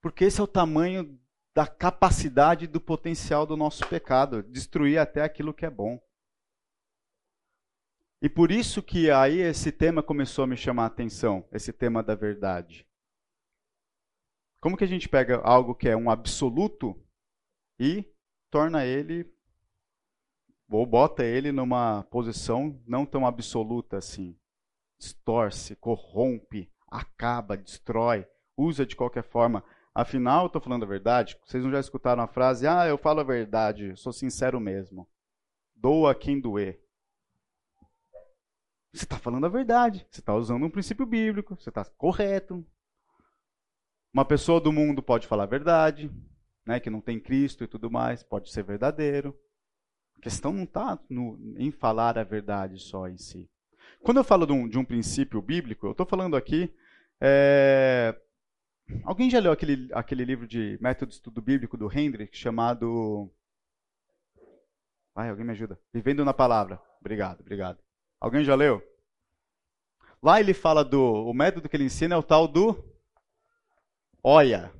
[0.00, 1.18] Porque esse é o tamanho
[1.54, 6.02] da capacidade do potencial do nosso pecado, destruir até aquilo que é bom.
[8.20, 12.02] E por isso que aí esse tema começou a me chamar a atenção, esse tema
[12.02, 12.86] da verdade.
[14.60, 16.98] Como que a gente pega algo que é um absoluto
[17.78, 18.04] e
[18.50, 19.30] torna ele
[20.70, 24.36] ou bota ele numa posição não tão absoluta assim?
[24.98, 29.62] Distorce, corrompe, acaba, destrói, usa de qualquer forma.
[29.94, 31.38] Afinal, eu estou falando a verdade.
[31.44, 35.08] Vocês não já escutaram a frase, ah, eu falo a verdade, sou sincero mesmo.
[35.76, 36.80] Doa quem doer.
[38.92, 40.06] Você está falando a verdade.
[40.10, 41.56] Você está usando um princípio bíblico.
[41.56, 42.64] Você está correto.
[44.12, 46.08] Uma pessoa do mundo pode falar a verdade,
[46.64, 49.36] né, que não tem Cristo e tudo mais, pode ser verdadeiro.
[50.16, 53.50] A questão não está em falar a verdade só em si.
[54.04, 56.72] Quando eu falo de um, de um princípio bíblico, eu estou falando aqui
[57.20, 58.16] é,
[59.02, 63.30] Alguém já leu aquele, aquele livro de método de estudo bíblico do Hendrick chamado.
[65.14, 65.78] Vai, alguém me ajuda.
[65.92, 66.80] Vivendo na Palavra.
[67.00, 67.78] Obrigado, obrigado.
[68.20, 68.82] Alguém já leu?
[70.22, 71.00] Lá ele fala do.
[71.00, 72.82] O método que ele ensina é o tal do.
[74.22, 74.72] Olha.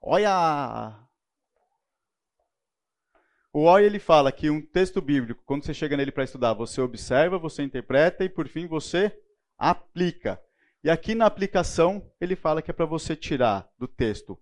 [0.00, 0.96] Olha.
[3.52, 6.80] O Olha ele fala que um texto bíblico, quando você chega nele para estudar, você
[6.80, 9.20] observa, você interpreta e por fim você
[9.58, 10.40] aplica.
[10.82, 14.38] E aqui na aplicação, ele fala que é para você tirar do texto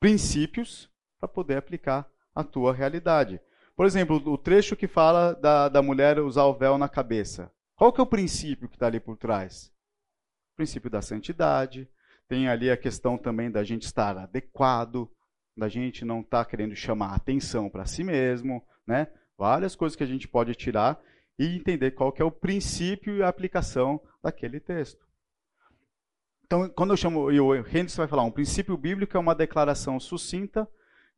[0.00, 3.40] princípios para poder aplicar a tua realidade.
[3.76, 7.50] Por exemplo, o trecho que fala da, da mulher usar o véu na cabeça.
[7.74, 9.72] Qual que é o princípio que está ali por trás?
[10.52, 11.88] O princípio da santidade.
[12.28, 15.10] Tem ali a questão também da gente estar adequado,
[15.56, 19.08] da gente não estar tá querendo chamar atenção para si mesmo, né?
[19.36, 21.00] Várias coisas que a gente pode tirar
[21.38, 25.04] e entender qual que é o princípio e a aplicação daquele texto.
[26.46, 29.98] Então, quando eu chamo, e o Henderson vai falar, um princípio bíblico é uma declaração
[29.98, 30.68] sucinta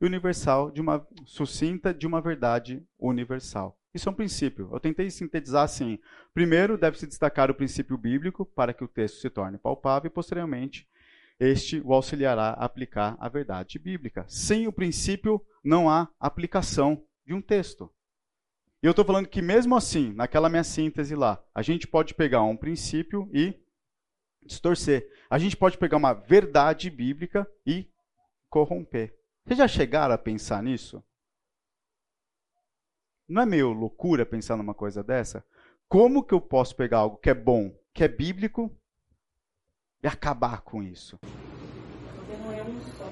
[0.01, 3.77] e universal de uma sucinta de uma verdade universal.
[3.93, 4.69] Isso é um princípio.
[4.71, 5.99] Eu tentei sintetizar assim.
[6.35, 10.87] Primeiro, deve-se destacar o princípio bíblico para que o texto se torne palpável e, posteriormente,
[11.41, 14.25] este o auxiliará a aplicar a verdade bíblica.
[14.29, 17.91] Sem o princípio, não há aplicação de um texto.
[18.83, 22.43] E eu estou falando que, mesmo assim, naquela minha síntese lá, a gente pode pegar
[22.43, 23.55] um princípio e
[24.47, 25.11] distorcer.
[25.29, 27.91] A gente pode pegar uma verdade bíblica e
[28.49, 29.15] corromper.
[29.45, 31.03] Vocês já chegaram a pensar nisso?
[33.29, 35.45] Não é meio loucura pensar numa coisa dessa?
[35.89, 38.71] Como que eu posso pegar algo que é bom, que é bíblico,
[40.03, 41.19] e acabar com isso?
[41.19, 43.05] Porque não é um só.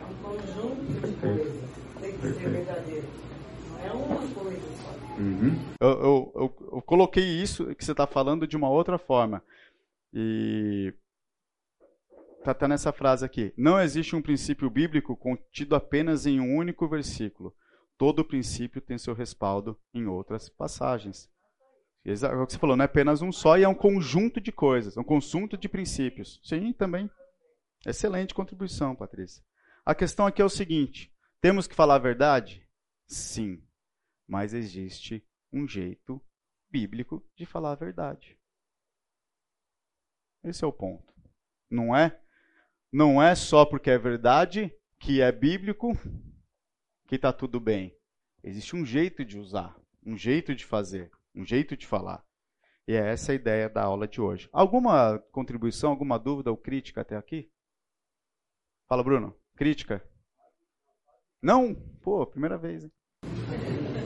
[0.00, 1.70] É um conjunto de coisas.
[2.00, 3.08] Tem que ser verdadeiro.
[3.68, 4.75] Não é uma coisa.
[5.18, 5.56] Uhum.
[5.80, 9.42] Eu, eu, eu, eu, coloquei isso que você está falando de uma outra forma.
[10.12, 10.92] E
[12.44, 13.52] tá, tá nessa frase aqui.
[13.56, 17.54] Não existe um princípio bíblico contido apenas em um único versículo.
[17.98, 21.30] Todo princípio tem seu respaldo em outras passagens.
[22.04, 24.52] É o que você falou, não é apenas um só, e é um conjunto de
[24.52, 26.40] coisas, um conjunto de princípios.
[26.44, 27.10] Sim, também.
[27.84, 29.42] Excelente contribuição, Patrícia.
[29.84, 32.62] A questão aqui é o seguinte: temos que falar a verdade?
[33.08, 33.60] Sim.
[34.26, 36.20] Mas existe um jeito
[36.70, 38.38] bíblico de falar a verdade.
[40.42, 41.14] Esse é o ponto.
[41.70, 42.20] Não é?
[42.92, 45.92] Não é só porque é verdade que é bíblico
[47.06, 47.96] que está tudo bem.
[48.42, 52.24] Existe um jeito de usar, um jeito de fazer, um jeito de falar.
[52.86, 54.48] E é essa a ideia da aula de hoje.
[54.52, 57.50] Alguma contribuição, alguma dúvida ou crítica até aqui?
[58.88, 59.36] Fala, Bruno.
[59.56, 60.08] Crítica?
[61.42, 61.74] Não?
[62.00, 62.84] Pô, primeira vez.
[62.84, 62.92] Hein?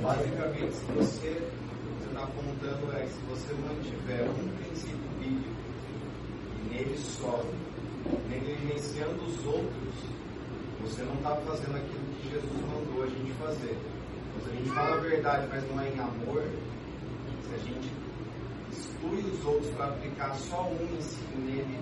[0.03, 1.43] Basicamente, se você
[2.07, 5.61] está apontando é se você mantiver um princípio bíblico
[6.57, 7.45] e nele só,
[8.29, 9.95] negligenciando os outros,
[10.81, 13.77] você não está fazendo aquilo que Jesus mandou a gente fazer.
[13.77, 16.45] Então, se a gente fala a verdade, mas não é em amor,
[17.43, 17.93] se a gente
[18.73, 21.79] exclui os outros para aplicar só um em si nele,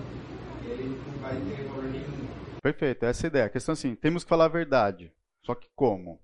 [0.65, 2.27] ele não vai ter valor nenhum.
[2.61, 3.45] Perfeito, essa é a ideia.
[3.45, 5.13] A questão é assim, temos que falar a verdade.
[5.41, 6.19] Só que como?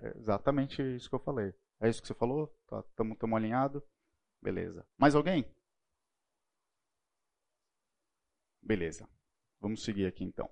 [0.00, 1.54] É, é exatamente isso que eu falei.
[1.80, 2.52] É isso que você falou?
[2.90, 3.82] Estamos tá, alinhados?
[4.42, 4.86] Beleza.
[4.96, 5.44] Mais alguém?
[8.62, 9.08] Beleza.
[9.60, 10.50] Vamos seguir aqui então.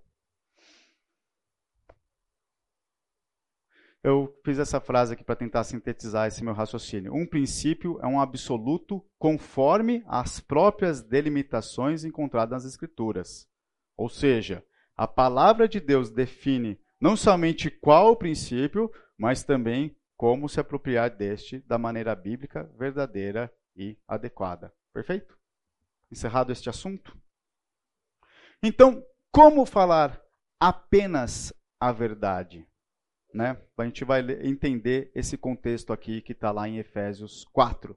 [4.03, 7.13] Eu fiz essa frase aqui para tentar sintetizar esse meu raciocínio.
[7.13, 13.49] Um princípio é um absoluto conforme as próprias delimitações encontradas nas Escrituras.
[13.97, 14.65] Ou seja,
[14.97, 21.11] a palavra de Deus define não somente qual o princípio, mas também como se apropriar
[21.11, 24.73] deste da maneira bíblica, verdadeira e adequada.
[24.93, 25.37] Perfeito?
[26.11, 27.17] Encerrado este assunto?
[28.63, 30.21] Então, como falar
[30.59, 32.67] apenas a verdade?
[33.35, 33.61] Né?
[33.77, 37.97] A gente vai entender esse contexto aqui que está lá em Efésios 4.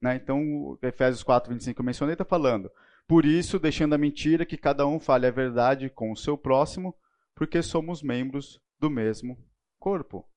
[0.00, 0.16] Né?
[0.16, 2.70] Então, Efésios 4, 25 eu mencionei, está falando.
[3.06, 6.94] Por isso, deixando a mentira, que cada um fale a verdade com o seu próximo,
[7.38, 9.38] porque somos membros do mesmo
[9.78, 10.28] corpo.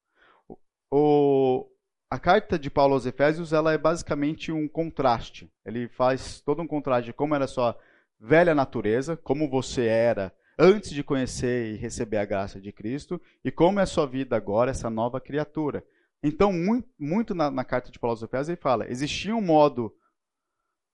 [0.92, 1.68] O,
[2.12, 5.52] a carta de Paulo aos Efésios ela é basicamente um contraste.
[5.66, 7.76] Ele faz todo um contraste de como era a sua
[8.20, 13.50] velha natureza, como você era antes de conhecer e receber a graça de Cristo, e
[13.50, 15.84] como é a sua vida agora, essa nova criatura.
[16.22, 19.92] Então, muito, muito na, na, carta de Paulo aos Efésios, ele fala: existia um modo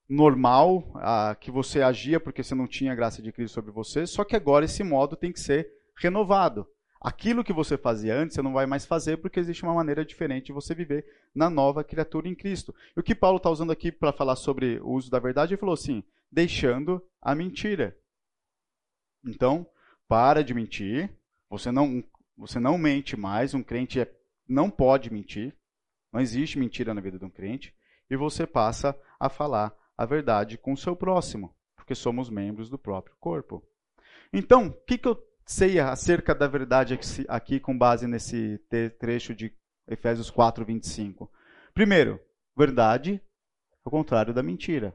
[0.07, 4.07] normal ah, que você agia porque você não tinha a graça de Cristo sobre você,
[4.07, 6.67] só que agora esse modo tem que ser renovado.
[6.99, 10.47] Aquilo que você fazia antes, você não vai mais fazer porque existe uma maneira diferente
[10.47, 12.73] de você viver na nova criatura em Cristo.
[12.95, 15.59] E o que Paulo está usando aqui para falar sobre o uso da verdade, ele
[15.59, 17.95] falou assim: deixando a mentira.
[19.25, 19.67] Então,
[20.07, 21.11] para de mentir.
[21.49, 22.03] Você não,
[22.35, 23.53] você não mente mais.
[23.53, 24.11] Um crente é,
[24.47, 25.55] não pode mentir.
[26.11, 27.75] Não existe mentira na vida de um crente.
[28.09, 32.77] E você passa a falar a verdade com o seu próximo, porque somos membros do
[32.77, 33.63] próprio corpo.
[34.31, 35.15] Então, o que, que eu
[35.47, 38.57] sei acerca da verdade aqui com base nesse
[38.99, 39.55] trecho de
[39.87, 41.31] Efésios 4, 25?
[41.73, 42.19] Primeiro,
[42.55, 44.93] verdade é o contrário da mentira.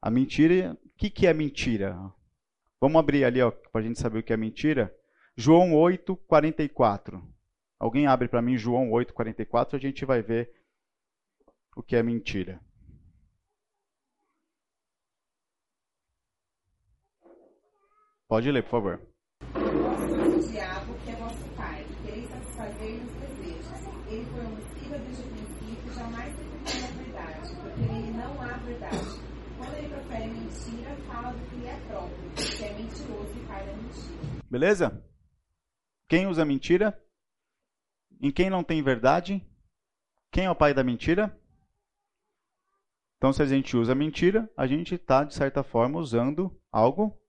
[0.00, 1.94] A mentira, o que, que é mentira?
[2.80, 4.94] Vamos abrir ali para a gente saber o que é mentira.
[5.36, 7.22] João 8, 44.
[7.78, 10.50] Alguém abre para mim João 8, 44, a gente vai ver
[11.76, 12.60] o que é mentira.
[18.26, 19.14] Pode ler, por favor
[19.54, 23.64] o diabo, que é vosso pai, quereis satisfazer os desejos.
[24.08, 28.52] Ele foi homicida desde o princípio, jamais se cumpriu a verdade, porque nele não há
[28.58, 29.20] verdade.
[29.58, 33.66] Quando ele profere mentira, fala do que lhe é próprio, que é mentiroso e pai
[33.66, 34.43] da mentira.
[34.54, 35.04] Beleza?
[36.08, 36.96] Quem usa mentira?
[38.20, 39.44] Em quem não tem verdade?
[40.30, 41.36] Quem é o pai da mentira?
[43.16, 47.20] Então, se a gente usa mentira, a gente está, de certa forma, usando algo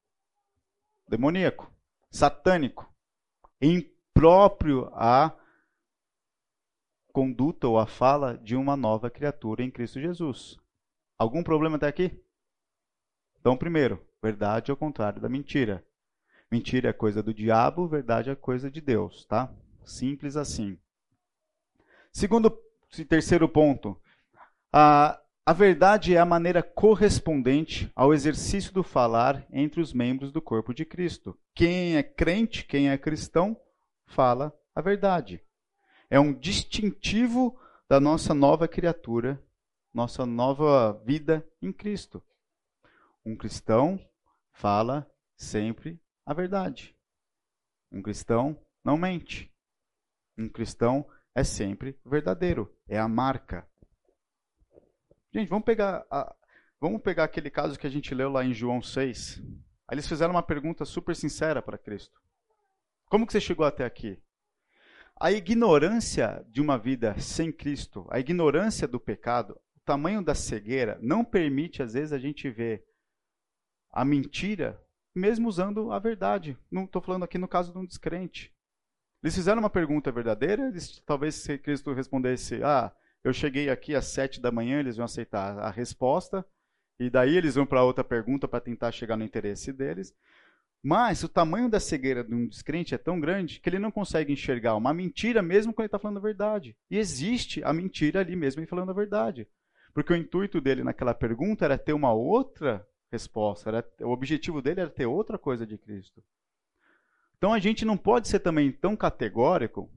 [1.08, 1.74] demoníaco
[2.12, 2.88] satânico,
[3.60, 5.36] impróprio à
[7.12, 10.60] conduta ou à fala de uma nova criatura em Cristo Jesus.
[11.18, 12.24] Algum problema até aqui?
[13.40, 15.84] Então, primeiro, verdade ao contrário da mentira.
[16.56, 19.54] Mentira é coisa do diabo, verdade é coisa de Deus, tá?
[19.84, 20.80] Simples assim.
[22.14, 22.58] Segundo
[22.98, 24.02] e terceiro ponto,
[24.72, 30.42] a a verdade é a maneira correspondente ao exercício do falar entre os membros do
[30.42, 31.38] corpo de Cristo.
[31.54, 33.60] Quem é crente, quem é cristão,
[34.06, 35.42] fala a verdade.
[36.10, 39.44] É um distintivo da nossa nova criatura,
[39.94, 42.24] nossa nova vida em Cristo.
[43.26, 44.00] Um cristão
[44.54, 46.96] fala sempre a verdade.
[47.92, 49.54] Um cristão não mente.
[50.38, 52.74] Um cristão é sempre verdadeiro.
[52.88, 53.68] É a marca.
[55.34, 56.36] Gente, vamos pegar, a,
[56.80, 59.42] vamos pegar aquele caso que a gente leu lá em João 6.
[59.88, 62.20] Aí eles fizeram uma pergunta super sincera para Cristo.
[63.08, 64.22] Como que você chegou até aqui?
[65.20, 70.98] A ignorância de uma vida sem Cristo, a ignorância do pecado, o tamanho da cegueira,
[71.02, 72.84] não permite, às vezes, a gente ver
[73.92, 74.82] a mentira,
[75.16, 76.58] mesmo usando a verdade.
[76.70, 78.54] Não estou falando aqui no caso de um descrente.
[79.24, 82.92] Eles fizeram uma pergunta verdadeira, eles, talvez se Cristo respondesse, ah,
[83.24, 86.46] eu cheguei aqui às sete da manhã, eles vão aceitar a resposta,
[87.00, 90.14] e daí eles vão para outra pergunta para tentar chegar no interesse deles.
[90.84, 94.32] Mas o tamanho da cegueira de um descrente é tão grande que ele não consegue
[94.32, 96.78] enxergar uma mentira mesmo quando ele está falando a verdade.
[96.92, 99.48] E existe a mentira ali mesmo ele falando a verdade.
[99.92, 103.70] Porque o intuito dele naquela pergunta era ter uma outra resposta.
[103.70, 106.24] Era, o objetivo dele era ter outra coisa de Cristo.
[107.38, 109.90] Então a gente não pode ser também tão categórico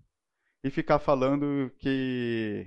[0.62, 2.66] e ficar falando que.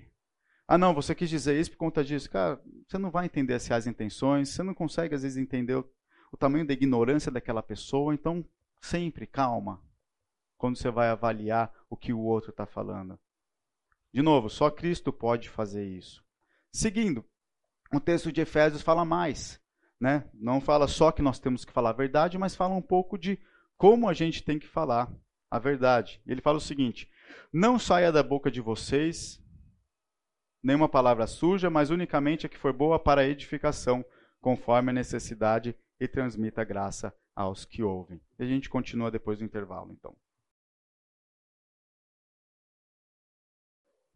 [0.67, 2.29] Ah, não, você quis dizer isso por conta disso.
[2.29, 5.89] Cara, você não vai entender as reais intenções, você não consegue às vezes entender o,
[6.31, 8.13] o tamanho da ignorância daquela pessoa.
[8.13, 8.45] Então,
[8.79, 9.81] sempre calma
[10.57, 13.19] quando você vai avaliar o que o outro está falando.
[14.13, 16.23] De novo, só Cristo pode fazer isso.
[16.71, 17.25] Seguindo,
[17.93, 19.61] o texto de Efésios fala mais.
[20.01, 20.27] Né?
[20.33, 23.39] Não fala só que nós temos que falar a verdade, mas fala um pouco de
[23.77, 25.13] como a gente tem que falar
[25.49, 26.19] a verdade.
[26.25, 27.07] Ele fala o seguinte:
[27.53, 29.39] Não saia da boca de vocês
[30.63, 34.03] nenhuma palavra suja, mas unicamente a que for boa para a edificação,
[34.39, 38.19] conforme a necessidade, e transmita graça aos que ouvem.
[38.39, 40.15] E a gente continua depois do intervalo, então.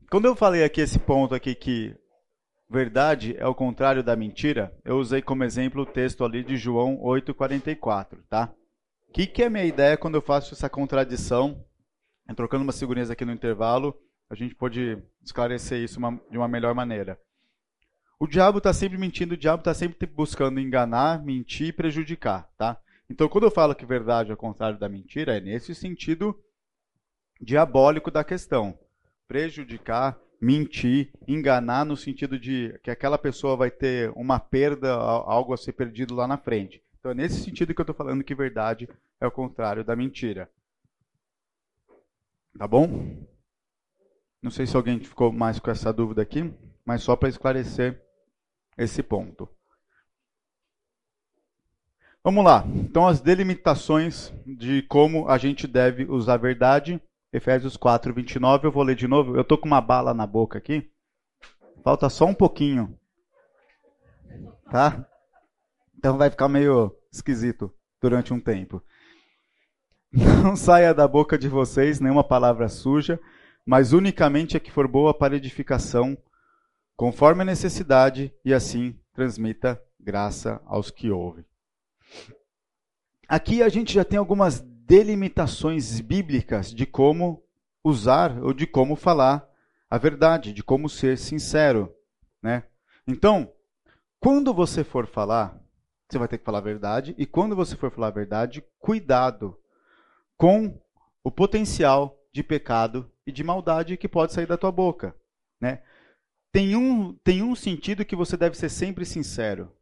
[0.10, 1.96] Quando eu falei aqui esse ponto aqui que
[2.70, 6.98] verdade é o contrário da mentira, eu usei como exemplo o texto ali de João
[6.98, 8.54] 8,44, tá?
[9.08, 11.64] O que, que é minha ideia quando eu faço essa contradição?
[12.36, 13.96] Trocando umas figurinhas aqui no intervalo,
[14.30, 17.20] a gente pode esclarecer isso uma, de uma melhor maneira.
[18.20, 22.78] O diabo está sempre mentindo, o diabo está sempre buscando enganar, mentir e prejudicar, tá?
[23.10, 26.36] Então, quando eu falo que verdade é o contrário da mentira, é nesse sentido
[27.40, 28.78] diabólico da questão.
[29.28, 35.58] Prejudicar, mentir, enganar no sentido de que aquela pessoa vai ter uma perda, algo a
[35.58, 36.84] ser perdido lá na frente.
[37.00, 40.50] Então é nesse sentido que eu estou falando que verdade é o contrário da mentira.
[42.58, 43.26] Tá bom?
[44.42, 46.54] Não sei se alguém ficou mais com essa dúvida aqui,
[46.86, 48.02] mas só para esclarecer
[48.78, 49.50] esse ponto.
[52.24, 52.66] Vamos lá.
[52.76, 57.00] Então, as delimitações de como a gente deve usar a verdade
[57.36, 59.36] Efésios 4, 29, eu vou ler de novo.
[59.36, 60.90] Eu estou com uma bala na boca aqui.
[61.84, 62.98] Falta só um pouquinho.
[64.72, 65.06] Tá?
[65.98, 68.82] Então vai ficar meio esquisito durante um tempo.
[70.44, 73.20] Não saia da boca de vocês nenhuma palavra suja,
[73.66, 76.18] mas unicamente a que for boa para edificação,
[76.96, 81.44] conforme a necessidade, e assim transmita graça aos que ouvem.
[83.28, 87.44] Aqui a gente já tem algumas delimitações bíblicas de como
[87.84, 89.48] usar ou de como falar
[89.90, 91.94] a verdade, de como ser sincero,
[92.42, 92.64] né?
[93.08, 93.52] Então,
[94.20, 95.60] quando você for falar,
[96.08, 99.58] você vai ter que falar a verdade, e quando você for falar a verdade, cuidado
[100.38, 100.80] com
[101.24, 105.16] o potencial de pecado e de maldade que pode sair da tua boca,
[105.60, 105.82] né?
[106.52, 109.76] Tem um, tem um sentido que você deve ser sempre sincero,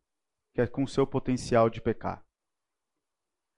[0.54, 2.24] que é com o seu potencial de pecar.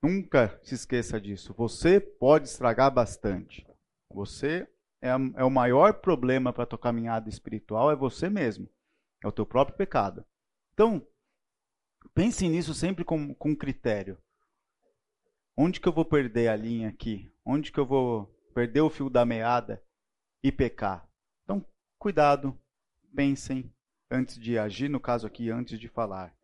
[0.02, 1.54] Nunca se esqueça disso.
[1.54, 3.66] Você pode estragar bastante.
[4.12, 4.68] Você
[5.00, 8.68] é, é o maior problema para a tua caminhada espiritual, é você mesmo.
[9.22, 10.24] É o teu próprio pecado.
[10.74, 11.06] Então,
[12.14, 14.18] pense nisso sempre com, com critério.
[15.56, 17.32] Onde que eu vou perder a linha aqui?
[17.44, 19.82] Onde que eu vou perder o fio da meada
[20.42, 21.08] e pecar?
[21.44, 21.64] Então,
[21.98, 22.58] cuidado,
[23.14, 23.72] pensem
[24.10, 26.36] antes de agir, no caso aqui, antes de falar.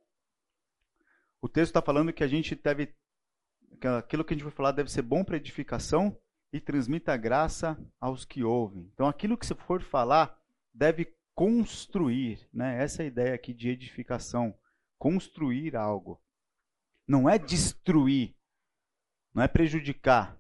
[1.41, 2.95] O texto está falando que a gente deve
[3.99, 6.17] aquilo que a gente vai falar deve ser bom para edificação
[6.53, 8.91] e transmita graça aos que ouvem.
[8.93, 10.39] Então, aquilo que você for falar
[10.73, 12.83] deve construir, né?
[12.83, 14.55] Essa é ideia aqui de edificação,
[14.99, 16.21] construir algo.
[17.09, 18.37] Não é destruir,
[19.35, 20.39] não é prejudicar,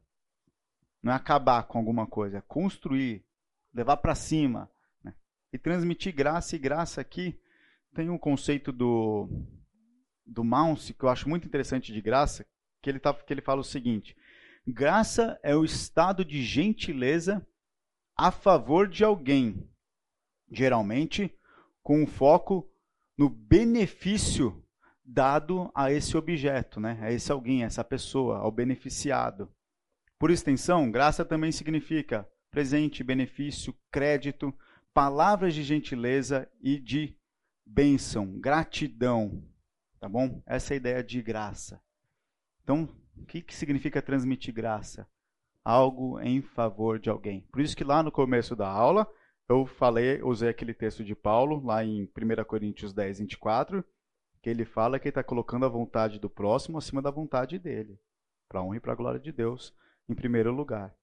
[1.03, 3.24] não é acabar com alguma coisa, é construir,
[3.72, 4.70] levar para cima,
[5.03, 5.14] né?
[5.53, 6.55] e transmitir graça.
[6.55, 7.41] E graça aqui
[7.95, 9.28] tem um conceito do
[10.24, 12.47] do Mounce que eu acho muito interessante de graça,
[12.83, 14.16] que ele, tá, que ele fala o seguinte:
[14.66, 17.47] graça é o estado de gentileza
[18.16, 19.70] a favor de alguém,
[20.51, 21.35] geralmente
[21.83, 22.70] com um foco
[23.16, 24.62] no benefício
[25.05, 26.99] dado a esse objeto, né?
[27.01, 29.53] a esse alguém, a essa pessoa, ao beneficiado.
[30.18, 34.55] Por extensão, graça também significa presente, benefício, crédito,
[34.95, 37.16] palavras de gentileza e de
[37.66, 39.43] bênção, gratidão.
[39.99, 40.43] Tá bom?
[40.47, 41.80] Essa é a ideia de graça.
[42.63, 45.09] Então, o que, que significa transmitir graça?
[45.65, 47.43] Algo em favor de alguém.
[47.53, 49.07] Por isso que lá no começo da aula,
[49.49, 53.85] eu falei, usei aquele texto de Paulo, lá em 1 Coríntios 10, 24,
[54.41, 57.99] que ele fala que ele está colocando a vontade do próximo acima da vontade dele,
[58.49, 59.75] para a honra e para a glória de Deus,
[60.09, 60.95] em primeiro lugar.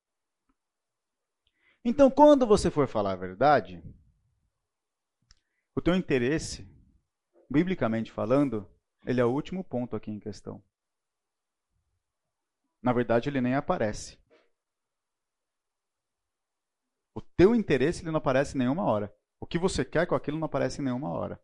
[1.84, 3.82] Então, quando você for falar a verdade,
[5.74, 6.68] o teu interesse,
[7.50, 8.70] biblicamente falando,
[9.06, 10.62] ele é o último ponto aqui em questão.
[12.82, 14.18] Na verdade, ele nem aparece.
[17.14, 19.14] O teu interesse ele não aparece em nenhuma hora.
[19.40, 21.42] O que você quer com aquilo não aparece em nenhuma hora.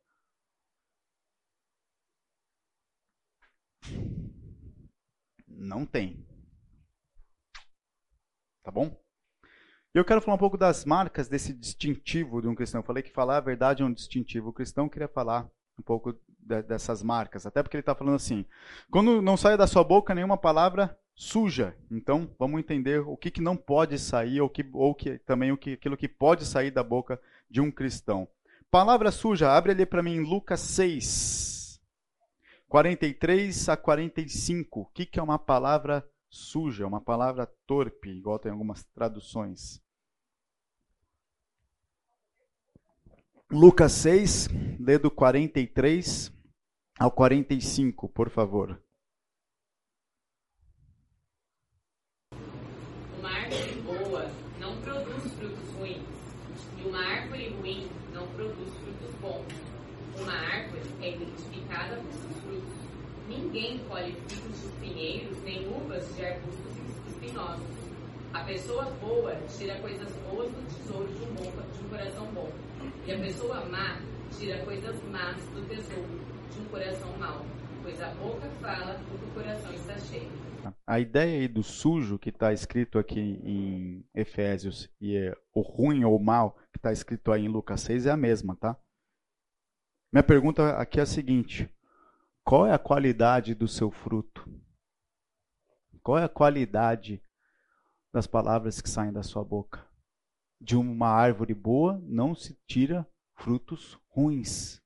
[5.47, 6.25] Não tem.
[8.63, 8.97] Tá bom?
[9.93, 12.79] E eu quero falar um pouco das marcas desse distintivo de um cristão.
[12.79, 14.85] Eu falei que falar a verdade é um distintivo cristão.
[14.85, 17.45] Eu queria falar um pouco de, dessas marcas.
[17.45, 18.45] Até porque ele está falando assim:
[18.91, 21.75] quando não sai da sua boca nenhuma palavra suja.
[21.89, 25.57] Então, vamos entender o que, que não pode sair, ou, que, ou que, também o
[25.57, 28.27] que, aquilo que pode sair da boca de um cristão.
[28.69, 31.81] Palavra suja, abre ali para mim Lucas 6,
[32.67, 34.81] 43 a 45.
[34.81, 36.85] O que, que é uma palavra suja?
[36.85, 39.81] Uma palavra torpe, igual tem algumas traduções.
[43.51, 44.49] Lucas 6,
[44.79, 46.33] lê do 43
[46.99, 48.81] ao 45, por favor.
[53.19, 56.01] Uma árvore boa não produz frutos ruins,
[56.77, 59.45] e uma árvore ruim não produz frutos bons.
[60.19, 62.73] Uma árvore é identificada por seus frutos.
[63.55, 66.77] Ninguém colhe frutos de pinheiros nem uvas de arbustos
[67.07, 67.65] espinosos.
[68.33, 72.51] A pessoa boa tira coisas boas do tesouro de um, bom, de um coração bom
[73.07, 74.01] e a pessoa má
[74.37, 76.19] tira coisas más do tesouro
[76.51, 77.45] de um coração mau,
[77.81, 80.29] pois a boca fala do que o coração está cheio.
[80.85, 86.03] A ideia aí do sujo que está escrito aqui em Efésios e é o ruim
[86.03, 88.77] ou mal que está escrito aí em Lucas 6 é a mesma, tá?
[90.11, 91.69] Minha pergunta aqui é a seguinte:
[92.45, 94.49] qual é a qualidade do seu fruto?
[96.01, 97.21] Qual é a qualidade
[98.13, 99.85] das palavras que saem da sua boca?
[100.59, 104.81] de uma árvore boa não se tira frutos ruins.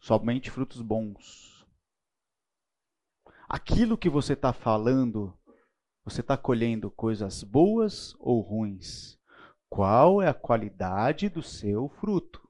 [0.00, 1.64] Somente frutos bons.
[3.48, 5.38] Aquilo que você está falando,
[6.04, 9.18] você está colhendo coisas boas ou ruins?
[9.68, 12.42] Qual é a qualidade do seu fruto?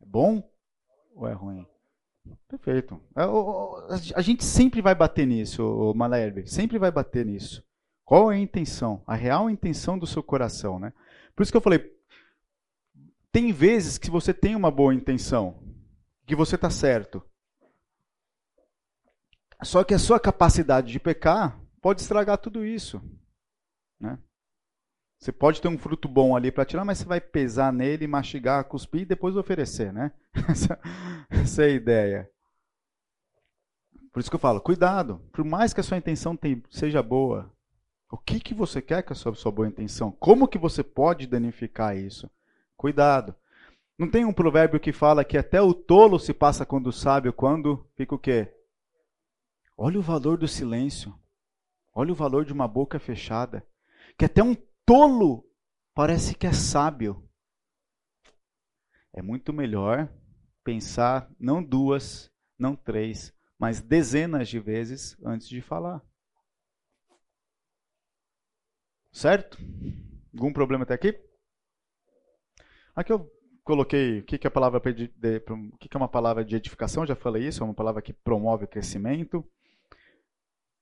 [0.00, 0.42] É bom
[1.18, 1.66] ou é ruim?
[2.48, 3.00] Perfeito.
[3.16, 3.22] É,
[4.14, 6.46] a gente sempre vai bater nisso, Malerbe.
[6.46, 7.64] Sempre vai bater nisso.
[8.04, 9.02] Qual é a intenção?
[9.06, 10.92] A real intenção do seu coração, né?
[11.34, 11.92] Por isso que eu falei,
[13.32, 15.62] tem vezes que você tem uma boa intenção,
[16.26, 17.22] que você está certo.
[19.62, 23.02] Só que a sua capacidade de pecar pode estragar tudo isso.
[24.00, 24.18] Né?
[25.18, 28.64] Você pode ter um fruto bom ali para tirar, mas você vai pesar nele, mastigar,
[28.64, 30.12] cuspir e depois oferecer, né?
[30.48, 30.78] Essa,
[31.28, 32.30] essa é a ideia.
[34.12, 35.20] Por isso que eu falo, cuidado.
[35.32, 36.38] Por mais que a sua intenção
[36.70, 37.52] seja boa,
[38.10, 40.10] o que, que você quer com a sua, sua boa intenção?
[40.12, 42.30] Como que você pode danificar isso?
[42.76, 43.34] Cuidado.
[43.98, 47.84] Não tem um provérbio que fala que até o tolo se passa quando sábio, quando
[47.96, 48.54] fica o quê?
[49.76, 51.12] Olha o valor do silêncio.
[51.92, 53.66] Olha o valor de uma boca fechada.
[54.16, 54.54] Que até um
[54.88, 55.44] tolo
[55.94, 57.22] parece que é sábio.
[59.12, 60.10] É muito melhor
[60.64, 66.02] pensar não duas, não três, mas dezenas de vezes antes de falar.
[69.12, 69.58] Certo?
[70.32, 71.22] Algum problema até aqui?
[72.96, 73.30] Aqui eu
[73.64, 77.04] coloquei o que é a palavra de, de, o que é uma palavra de edificação,
[77.04, 79.46] já falei isso, é uma palavra que promove o crescimento.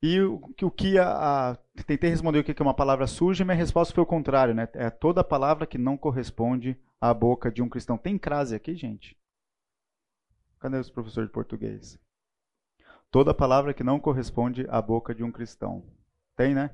[0.06, 3.56] E o, o que a, a, tentei responder o que é uma palavra suja, minha
[3.56, 4.68] resposta foi o contrário, né?
[4.74, 7.98] É toda palavra que não corresponde à boca de um cristão.
[7.98, 9.18] Tem crase aqui, gente?
[10.60, 11.98] Cadê os professores de português?
[13.10, 15.82] Toda palavra que não corresponde à boca de um cristão.
[16.36, 16.70] Tem, né?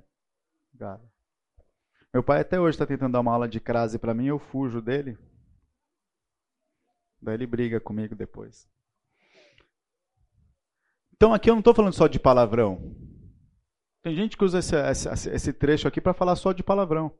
[0.69, 1.11] Obrigado.
[2.13, 4.83] Meu pai até hoje está tentando dar uma aula de crase para mim, eu fujo
[4.83, 5.17] dele.
[7.19, 8.69] Daí ele briga comigo depois.
[11.15, 13.11] Então aqui eu não estou falando só de palavrão.
[14.03, 17.17] Tem gente que usa esse, esse, esse trecho aqui para falar só de palavrão.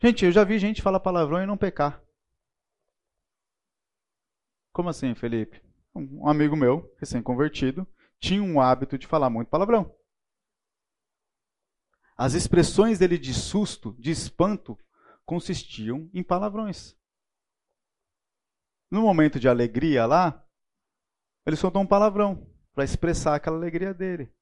[0.00, 2.04] Gente, eu já vi gente falar palavrão e não pecar.
[4.70, 5.60] Como assim, Felipe?
[5.94, 7.86] Um amigo meu, recém-convertido,
[8.20, 9.92] tinha um hábito de falar muito palavrão.
[12.16, 14.78] As expressões dele de susto, de espanto,
[15.24, 16.96] consistiam em palavrões.
[18.90, 20.46] No momento de alegria lá,
[21.46, 24.32] ele soltou um palavrão para expressar aquela alegria dele.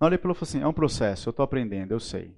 [0.00, 2.36] Hora ele falou assim: é um processo, eu estou aprendendo, eu sei.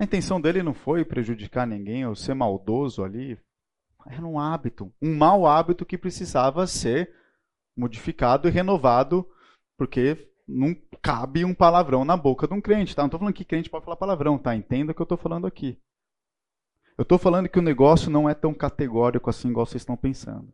[0.00, 3.38] A intenção dele não foi prejudicar ninguém ou ser maldoso ali.
[4.06, 7.12] Era um hábito, um mau hábito que precisava ser
[7.76, 9.28] modificado e renovado,
[9.76, 12.94] porque não cabe um palavrão na boca de um crente.
[12.94, 13.02] Tá?
[13.02, 14.54] Não estou falando que crente pode falar palavrão, tá?
[14.54, 15.78] Entenda o que eu estou falando aqui.
[16.96, 20.52] Eu estou falando que o negócio não é tão categórico assim igual vocês estão pensando.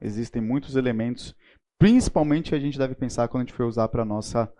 [0.00, 1.36] Existem muitos elementos,
[1.78, 4.52] principalmente a gente deve pensar quando a gente for usar para nossa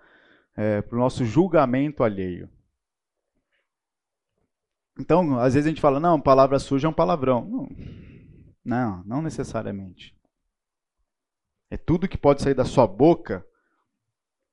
[0.57, 2.49] é, para o nosso julgamento alheio.
[4.99, 7.45] Então, às vezes a gente fala, não, palavra suja é um palavrão.
[7.45, 7.69] Não,
[8.65, 10.17] não, não necessariamente.
[11.71, 13.47] É tudo que pode sair da sua boca,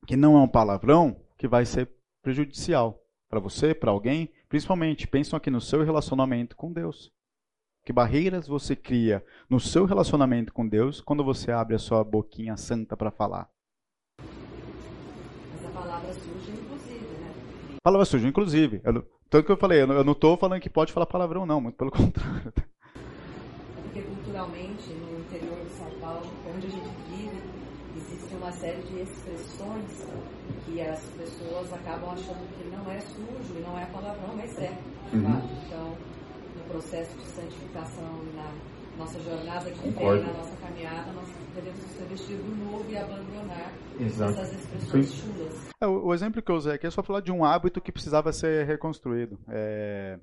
[0.05, 1.89] que não é um palavrão, que vai ser
[2.21, 7.11] prejudicial para você, para alguém, Principalmente, pensam aqui no seu relacionamento com Deus.
[7.85, 12.57] Que barreiras você cria no seu relacionamento com Deus quando você abre a sua boquinha
[12.57, 13.47] santa para falar?
[14.19, 17.31] Mas a palavra suja, inclusive, né?
[17.83, 18.81] Palavra suja, inclusive.
[18.83, 21.75] Eu, tanto que eu falei, eu não estou falando que pode falar palavrão, não, muito
[21.75, 22.51] pelo contrário.
[23.75, 26.25] Porque culturalmente, no interior de São Paulo,
[26.55, 27.39] onde a gente vive,
[27.97, 30.07] existe uma série de expressões
[30.65, 34.75] que as pessoas acabam achando que não é sujo e não é palavrão, mas é.
[35.13, 35.39] Uhum.
[35.67, 36.14] Então,
[36.67, 38.53] processo de santificação, na
[38.97, 43.73] nossa jornada de fé, na nossa caminhada, nós devemos ser vestidos do novo e abandonar
[43.99, 44.31] Exato.
[44.31, 45.69] essas expressões chulas.
[45.81, 47.91] É, o, o, exemplo que eu usei aqui é só falar de um hábito que
[47.91, 49.39] precisava ser reconstruído.
[49.47, 50.19] É...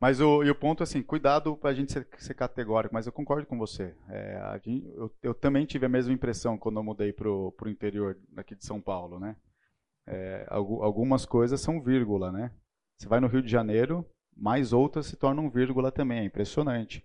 [0.00, 3.12] Mas o, e o ponto, assim, cuidado para a gente ser, ser, categórico, mas eu
[3.12, 3.96] concordo com você.
[4.08, 8.16] É, gente, eu, eu, também tive a mesma impressão quando eu mudei para o interior
[8.28, 9.34] daqui de São Paulo, né?
[10.06, 12.52] É, algumas coisas são vírgula, né?
[12.96, 14.06] Você vai no Rio de Janeiro,
[14.38, 17.04] mais outras se tornam vírgula também, é impressionante.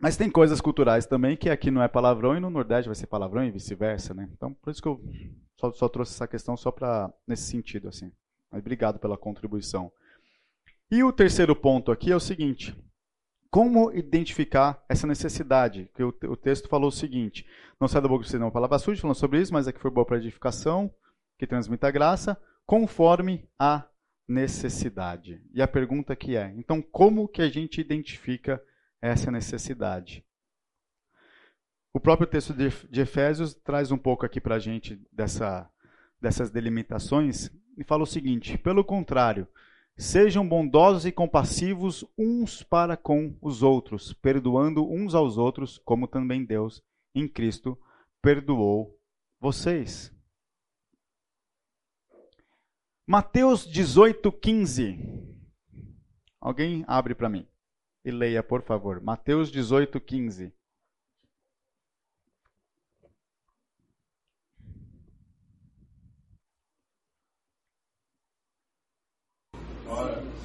[0.00, 3.06] Mas tem coisas culturais também que aqui não é palavrão e no Nordeste vai ser
[3.06, 4.28] palavrão e vice-versa, né?
[4.32, 4.98] Então, por isso que eu
[5.58, 8.10] só, só trouxe essa questão só para nesse sentido, assim.
[8.50, 9.92] Mas obrigado pela contribuição.
[10.90, 12.74] E o terceiro ponto aqui é o seguinte:
[13.50, 15.90] como identificar essa necessidade?
[15.94, 17.46] Que o, o texto falou o seguinte:
[17.78, 19.90] não sai da boca de não palavra suja, falando sobre isso, mas é que foi
[19.90, 20.90] boa para edificação,
[21.38, 23.84] que transmita a graça, conforme a
[24.30, 25.42] necessidade.
[25.52, 28.62] E a pergunta que é: então, como que a gente identifica
[29.02, 30.24] essa necessidade?
[31.92, 35.68] O próprio texto de, Efésios traz um pouco aqui para a gente dessa,
[36.20, 39.48] dessas delimitações e fala o seguinte: pelo contrário,
[40.00, 46.42] Sejam bondosos e compassivos uns para com os outros, perdoando uns aos outros, como também
[46.42, 46.82] Deus,
[47.14, 47.76] em Cristo,
[48.22, 48.98] perdoou
[49.38, 50.10] vocês.
[53.10, 54.96] Mateus 18, 15.
[56.40, 57.44] Alguém abre para mim
[58.04, 59.00] e leia, por favor.
[59.00, 60.54] Mateus 18, 15.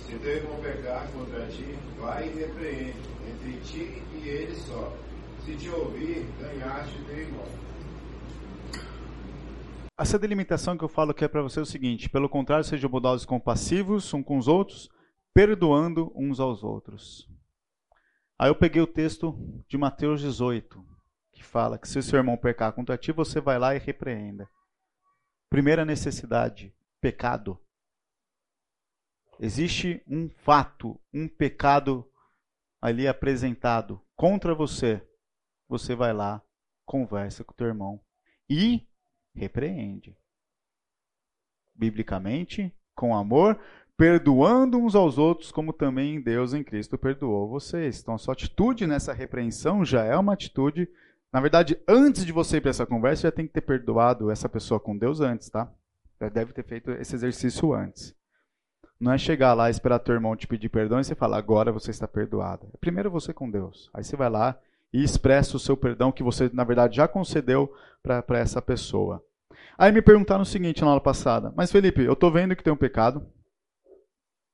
[0.07, 2.97] Se teu irmão pecar contra ti, vai e repreende,
[3.29, 4.91] entre ti e ele só.
[5.45, 7.74] Se te ouvir, ganhaste teu irmão.
[9.97, 12.89] Essa delimitação que eu falo que é para você é o seguinte: pelo contrário, sejam
[12.89, 14.89] bondosos compassivos uns com os outros,
[15.33, 17.29] perdoando uns aos outros.
[18.37, 19.33] Aí eu peguei o texto
[19.69, 20.85] de Mateus 18,
[21.31, 24.49] que fala que se o seu irmão pecar contra ti, você vai lá e repreenda.
[25.49, 27.57] Primeira necessidade: pecado.
[29.39, 32.09] Existe um fato, um pecado
[32.81, 35.01] ali apresentado contra você.
[35.69, 36.41] Você vai lá,
[36.85, 38.01] conversa com o teu irmão
[38.49, 38.85] e
[39.35, 40.15] repreende.
[41.73, 43.59] Biblicamente, com amor,
[43.97, 48.01] perdoando uns aos outros, como também Deus em Cristo perdoou vocês.
[48.01, 50.89] Então, a sua atitude nessa repreensão já é uma atitude.
[51.31, 54.47] Na verdade, antes de você ir para essa conversa, já tem que ter perdoado essa
[54.47, 55.71] pessoa com Deus antes, tá?
[56.19, 58.15] Já deve ter feito esse exercício antes.
[58.99, 61.91] Não é chegar lá, esperar teu irmão te pedir perdão e você falar, agora você
[61.91, 62.69] está perdoado.
[62.73, 63.89] É primeiro você com Deus.
[63.93, 64.57] Aí você vai lá
[64.93, 69.23] e expressa o seu perdão que você, na verdade, já concedeu para essa pessoa.
[69.77, 72.71] Aí me perguntaram o seguinte na aula passada: Mas Felipe, eu estou vendo que tem
[72.71, 73.25] um pecado,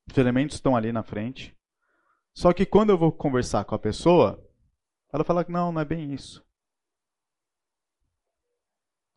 [0.09, 1.55] os elementos estão ali na frente.
[2.33, 4.41] Só que quando eu vou conversar com a pessoa,
[5.13, 6.43] ela fala que não, não é bem isso.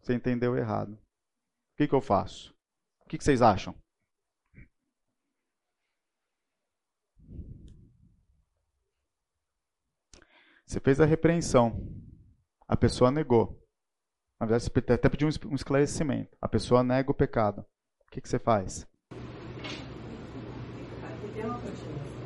[0.00, 0.92] Você entendeu errado.
[0.92, 2.54] O que, que eu faço?
[3.04, 3.74] O que, que vocês acham?
[10.66, 11.86] Você fez a repreensão.
[12.66, 13.62] A pessoa negou.
[14.40, 16.36] Na verdade, você até pediu um esclarecimento.
[16.40, 17.60] A pessoa nega o pecado.
[17.60, 18.86] O que, que você faz?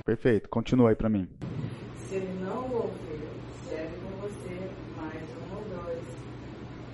[0.04, 0.48] Perfeito.
[0.48, 1.28] Continua aí para mim.
[2.08, 3.28] Se ele não ouvir,
[3.68, 6.04] serve com você mais um ou dois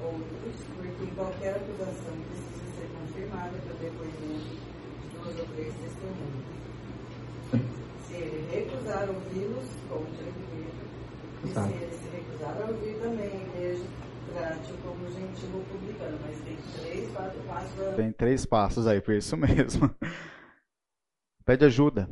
[0.03, 4.51] outros, porque qualquer acusação precisa ser confirmada pelo depoimento
[5.01, 6.45] de duas ou três testemunhas.
[8.07, 10.84] Se ele recusar ouvi-los, contra a
[11.45, 11.63] igreja.
[11.63, 13.85] Se ele se recusar a ouvir também a igreja,
[14.33, 16.19] trate como gentil ou publicano.
[16.23, 17.97] Mas tem três passos.
[17.97, 19.95] Tem três passos aí, por isso mesmo.
[21.45, 22.09] Pede ajuda.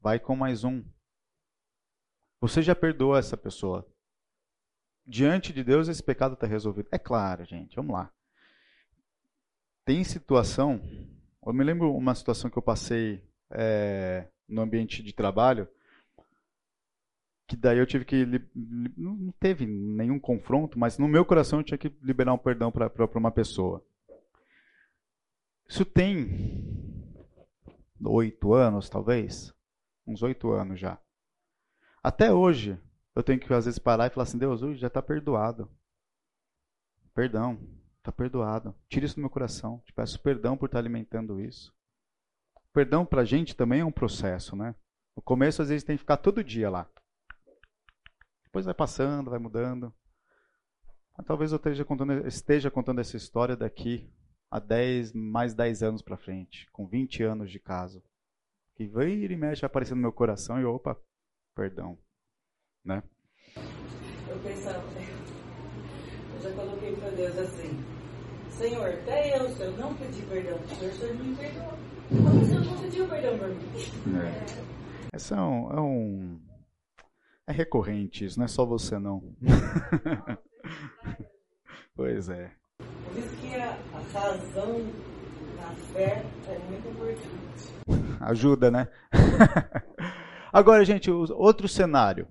[0.00, 0.82] Vai com mais um.
[2.40, 3.86] Você já perdoa essa pessoa.
[5.06, 6.88] Diante de Deus, esse pecado está resolvido.
[6.90, 8.12] É claro, gente, vamos lá.
[9.84, 10.80] Tem situação.
[11.44, 15.68] Eu me lembro uma situação que eu passei é, no ambiente de trabalho,
[17.46, 18.26] que daí eu tive que.
[18.96, 22.90] Não teve nenhum confronto, mas no meu coração eu tinha que liberar um perdão para
[23.14, 23.84] uma pessoa.
[25.68, 26.64] Isso tem
[28.04, 29.54] oito anos, talvez
[30.06, 30.98] uns oito anos já.
[32.02, 32.78] Até hoje,
[33.14, 35.68] eu tenho que às vezes parar e falar assim: Deus, hoje já está perdoado.
[37.12, 37.58] Perdão,
[37.98, 38.74] está perdoado.
[38.88, 39.82] Tira isso do meu coração.
[39.84, 41.74] Te peço perdão por estar alimentando isso.
[42.72, 44.74] Perdão para a gente também é um processo, né?
[45.16, 46.86] No começo, às vezes, tem que ficar todo dia lá.
[48.56, 49.92] Depois vai passando, vai mudando.
[51.14, 54.10] Mas talvez eu esteja contando, esteja contando essa história daqui
[54.50, 58.02] a 10, mais 10 anos para frente, com 20 anos de caso
[58.74, 60.98] que vira e mexe aparecendo no meu coração e opa,
[61.54, 61.98] perdão,
[62.82, 63.02] né?
[64.26, 64.82] Eu pensava,
[66.34, 67.84] eu já coloquei para Deus assim,
[68.52, 71.78] Senhor, até eu, se eu não pedir perdão para o Senhor, o Senhor me perdoa.
[72.08, 74.18] Como o Senhor não pediu perdão por mim?
[74.18, 75.14] É.
[75.14, 76.45] Essa é um, é um...
[77.48, 79.22] É recorrente isso, não é só você não.
[81.94, 82.50] pois é.
[82.78, 84.84] Por isso que a, a razão
[85.56, 87.72] na fé é muito importante.
[88.20, 88.88] Ajuda, né?
[90.52, 92.26] Agora, gente, outro cenário.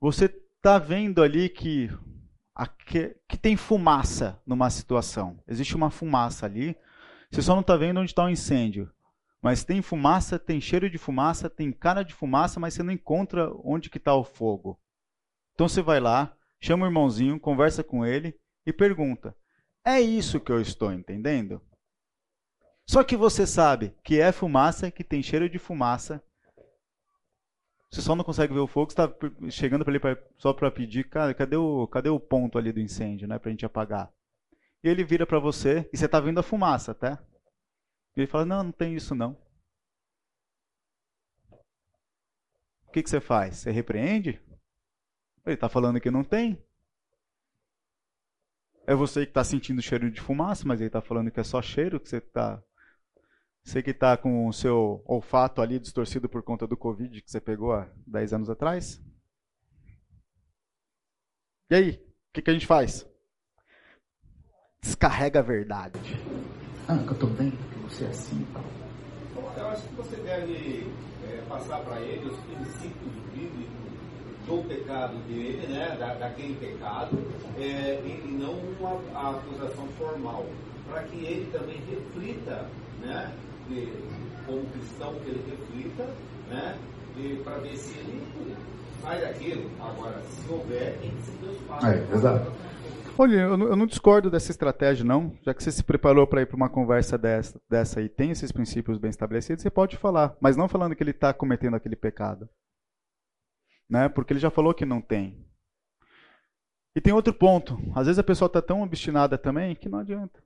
[0.00, 1.90] Você está vendo ali que,
[2.86, 5.38] que, que tem fumaça numa situação.
[5.46, 6.74] Existe uma fumaça ali.
[7.30, 8.90] Você só não está vendo onde está o incêndio.
[9.44, 13.52] Mas tem fumaça, tem cheiro de fumaça, tem cara de fumaça, mas você não encontra
[13.62, 14.80] onde que está o fogo.
[15.52, 18.34] Então você vai lá, chama o irmãozinho, conversa com ele
[18.64, 19.36] e pergunta:
[19.84, 21.60] É isso que eu estou entendendo?
[22.88, 26.24] Só que você sabe que é fumaça, que tem cheiro de fumaça.
[27.90, 29.14] Você só não consegue ver o fogo, está
[29.50, 33.28] chegando para ele só para pedir, cara, cadê o, cadê o ponto ali do incêndio,
[33.28, 34.10] né, para a gente apagar?
[34.82, 36.94] E ele vira para você e você está vendo a fumaça?
[36.94, 37.22] Tá?
[38.16, 39.36] E ele fala, não, não tem isso não.
[42.86, 43.56] O que, que você faz?
[43.56, 44.40] Você repreende?
[45.44, 46.62] Ele está falando que não tem.
[48.86, 51.60] É você que está sentindo cheiro de fumaça, mas ele está falando que é só
[51.60, 52.62] cheiro, que você está
[53.64, 57.40] você que está com o seu olfato ali distorcido por conta do Covid que você
[57.40, 59.02] pegou há 10 anos atrás.
[61.70, 63.08] E aí, o que, que, a gente faz?
[64.82, 65.98] Descarrega a verdade.
[66.86, 67.52] Ah, que eu estou bem,
[67.94, 68.46] você é assim.
[69.56, 70.86] Eu acho que você deve
[71.28, 73.74] é, passar para ele os princípios bíblicos
[74.46, 77.16] do pecado dele, né, da, daquele pecado,
[77.56, 80.44] é, e, não uma a acusação formal,
[80.88, 82.68] para que ele também reflita
[83.00, 83.32] né,
[83.68, 83.88] de,
[84.44, 86.04] como cristão que ele reflita,
[86.50, 86.76] né?
[87.44, 88.26] para ver se ele
[89.00, 89.70] sai daquilo.
[89.80, 91.88] Agora, se houver, tem que seguir os passos.
[91.88, 92.52] É, exato.
[93.16, 95.32] Olha, eu não, eu não, discordo dessa estratégia, não.
[95.42, 98.50] Já que você se preparou para ir para uma conversa dessa, dessa e tem esses
[98.50, 102.48] princípios bem estabelecidos, você pode falar, mas não falando que ele está cometendo aquele pecado.
[103.88, 104.08] Né?
[104.08, 105.46] Porque ele já falou que não tem.
[106.96, 107.78] E tem outro ponto.
[107.94, 110.42] Às vezes a pessoa está tão obstinada também que não adianta.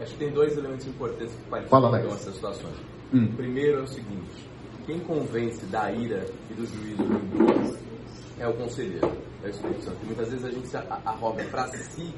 [0.00, 2.74] Acho que tem dois elementos importantes que qualificam essas situações.
[3.12, 3.26] Hum.
[3.26, 4.48] O primeiro é o seguinte:
[4.84, 7.93] quem convence da ira e do juízo do
[8.38, 9.12] é o conselheiro,
[9.42, 9.98] é o Espírito Santo.
[10.02, 12.14] E muitas vezes a gente se arroga para si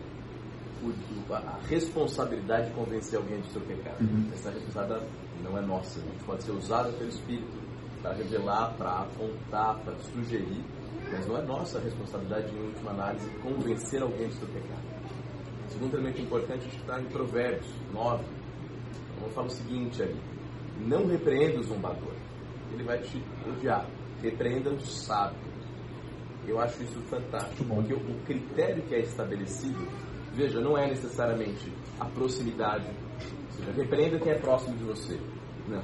[1.31, 4.01] a responsabilidade de convencer alguém do seu pecado.
[4.01, 4.31] Uhum.
[4.33, 5.07] Essa responsabilidade
[5.43, 5.99] não é nossa.
[5.99, 7.59] A gente pode ser usada pelo Espírito
[8.03, 10.65] para revelar, para apontar, para sugerir,
[11.11, 14.97] mas não é nossa responsabilidade, em última análise, convencer alguém do seu pecado
[15.77, 18.25] segundo elemento importante, a gente está em Provérbios 9.
[19.17, 20.21] Então, fala o seguinte ali:
[20.81, 22.15] Não repreenda o zombador,
[22.73, 23.87] ele vai te odiar.
[24.23, 25.56] Repreenda o sábio.
[26.47, 29.87] Eu acho isso fantástico, porque o critério que é estabelecido,
[30.33, 32.87] veja, não é necessariamente a proximidade.
[32.87, 35.21] Ou seja, repreenda quem é próximo de você.
[35.69, 35.79] Não.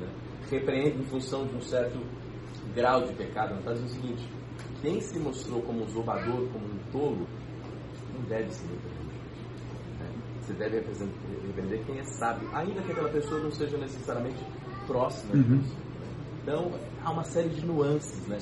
[0.00, 0.08] Né?
[0.50, 1.98] Repreenda em função de um certo
[2.74, 3.56] grau de pecado.
[3.56, 4.28] Dizendo o seguinte:
[4.82, 7.26] quem se mostrou como um zombador, como um tolo,
[8.14, 9.14] não deve ser repreendido.
[10.00, 10.12] Né?
[10.40, 10.80] Você deve
[11.46, 14.44] repreender quem é sábio, ainda que aquela pessoa não seja necessariamente
[14.86, 15.58] próxima uhum.
[15.58, 15.83] disso.
[16.44, 16.70] Então,
[17.02, 18.36] há uma série de nuances né,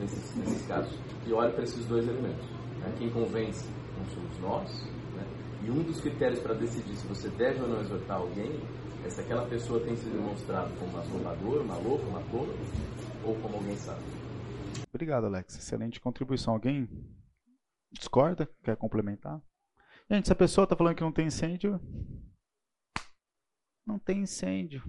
[0.00, 0.92] nesses, nesses casos.
[1.24, 2.44] E olha para esses dois elementos.
[2.80, 2.92] Né?
[2.98, 3.64] Quem convence
[3.96, 4.82] não somos nós,
[5.14, 5.24] né?
[5.62, 8.60] e um dos critérios para decidir se você deve ou não exortar alguém
[9.04, 12.52] é se aquela pessoa tem se demonstrado como uma zombadora, uma louca, uma tola,
[13.24, 14.02] ou como alguém sabe.
[14.92, 15.56] Obrigado, Alex.
[15.56, 16.54] Excelente contribuição.
[16.54, 16.88] Alguém
[17.92, 18.50] discorda?
[18.64, 19.40] Quer complementar?
[20.10, 21.80] Gente, se a pessoa está falando que não tem incêndio,
[23.86, 24.82] não tem incêndio.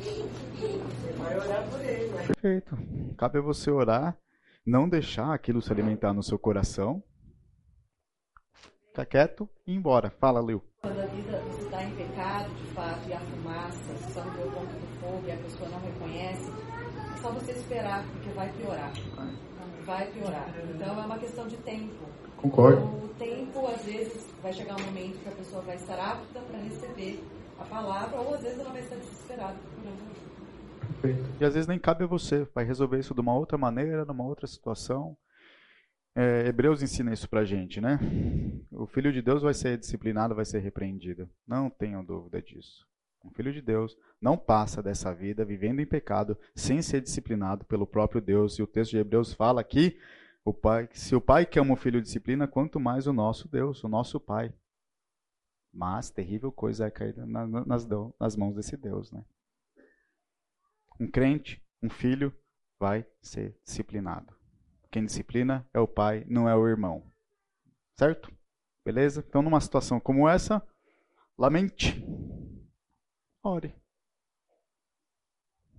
[0.00, 2.08] Você vai orar por ele.
[2.08, 2.26] Né?
[2.26, 2.78] Perfeito.
[3.16, 4.16] Cabe a você orar,
[4.64, 7.02] não deixar aquilo se alimentar no seu coração.
[8.88, 10.10] Ficar quieto e ir embora.
[10.10, 10.62] Fala, Lil.
[10.82, 14.72] Quando a vida está em pecado, de fato, e a fumaça, você no o ponto
[14.72, 18.92] do fogo e a pessoa não reconhece, é só você esperar, porque vai piorar.
[19.84, 20.48] Vai piorar.
[20.74, 21.94] Então é uma questão de tempo.
[22.38, 22.82] Concordo.
[22.82, 26.58] O tempo, às vezes, vai chegar um momento que a pessoa vai estar apta para
[26.58, 27.22] receber
[27.60, 29.56] a palavra, ou às vezes ela vai estar desesperada
[31.00, 31.30] Perfeito.
[31.40, 34.24] E às vezes nem cabe a você, vai resolver isso de uma outra maneira, numa
[34.24, 35.16] outra situação.
[36.14, 37.98] É, Hebreus ensina isso pra gente, né?
[38.70, 41.28] O filho de Deus vai ser disciplinado, vai ser repreendido.
[41.46, 42.86] Não tenham dúvida disso.
[43.24, 47.86] Um filho de Deus não passa dessa vida vivendo em pecado sem ser disciplinado pelo
[47.86, 48.58] próprio Deus.
[48.58, 49.96] E o texto de Hebreus fala que
[50.44, 53.88] o pai, se o pai quer um filho disciplina, quanto mais o nosso Deus, o
[53.88, 54.52] nosso Pai.
[55.72, 57.86] Mas terrível coisa é cair nas,
[58.18, 59.24] nas mãos desse Deus, né?
[60.98, 62.34] Um crente, um filho,
[62.78, 64.34] vai ser disciplinado.
[64.90, 67.04] Quem disciplina é o pai, não é o irmão.
[67.96, 68.32] Certo?
[68.84, 69.24] Beleza?
[69.26, 70.66] Então, numa situação como essa,
[71.38, 72.04] lamente.
[73.42, 73.74] Ore.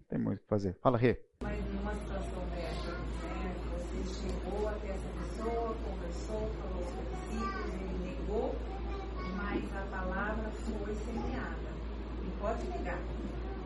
[0.08, 0.78] Tem muito o que fazer.
[0.82, 1.22] Fala, Rê.
[1.44, 5.11] Mas numa situação dessa, né, você chegou até essa
[12.42, 13.00] pode negar.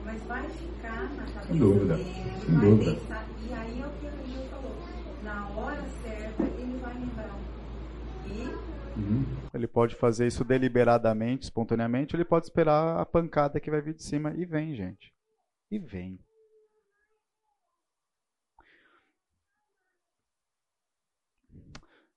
[0.04, 1.96] Mas vai ficar na cabeça Sem dúvida.
[1.98, 2.14] dele,
[2.46, 2.94] Sem vai dúvida.
[2.96, 3.26] pensar.
[3.50, 4.76] E aí é o que o Gil falou.
[5.24, 7.36] Na hora certa, ele vai lembrar.
[8.28, 9.26] E Uhum.
[9.54, 14.02] Ele pode fazer isso deliberadamente, espontaneamente, ele pode esperar a pancada que vai vir de
[14.04, 15.12] cima e vem, gente.
[15.70, 16.18] E vem.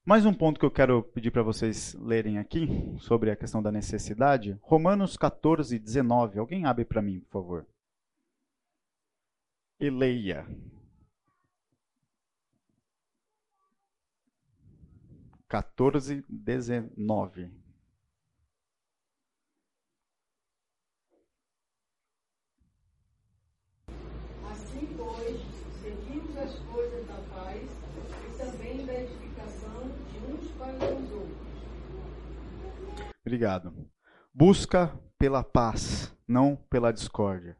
[0.08, 2.66] Mais um ponto que eu quero pedir para vocês lerem aqui,
[2.98, 4.58] sobre a questão da necessidade.
[4.62, 6.38] Romanos 14, 19.
[6.38, 7.66] Alguém abre para mim, por favor.
[9.78, 10.46] E leia.
[15.46, 17.50] Quatorze, dezenove.
[33.28, 33.86] Obrigado.
[34.32, 37.58] Busca pela paz, não pela discórdia.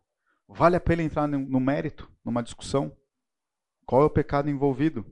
[0.48, 2.96] Vale a pena entrar no mérito, numa discussão?
[3.84, 5.04] Qual é o pecado envolvido?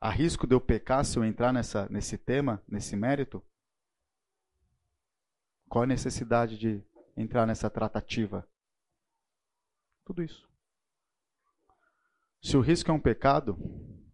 [0.00, 3.44] Há risco de eu pecar se eu entrar nessa, nesse tema, nesse mérito?
[5.68, 6.80] Qual a necessidade de
[7.16, 8.48] entrar nessa tratativa?
[10.04, 10.48] Tudo isso.
[12.40, 13.58] Se o risco é um pecado,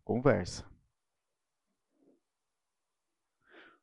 [0.03, 0.67] conversa.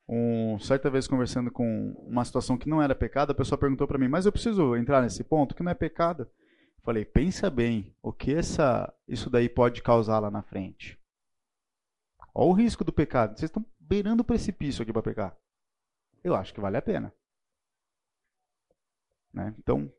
[0.08, 3.98] Um, certa vez conversando com uma situação que não era pecado, a pessoa perguntou para
[3.98, 6.30] mim, mas eu preciso entrar nesse ponto que não é pecado?
[6.84, 11.00] Falei, pensa bem, o que essa, isso daí pode causar lá na frente?
[12.34, 13.38] Olha o risco do pecado.
[13.38, 15.38] Vocês estão beirando o precipício aqui para pecar.
[16.24, 17.12] Eu acho que vale a pena.
[19.34, 19.56] Né?
[19.58, 19.92] Então,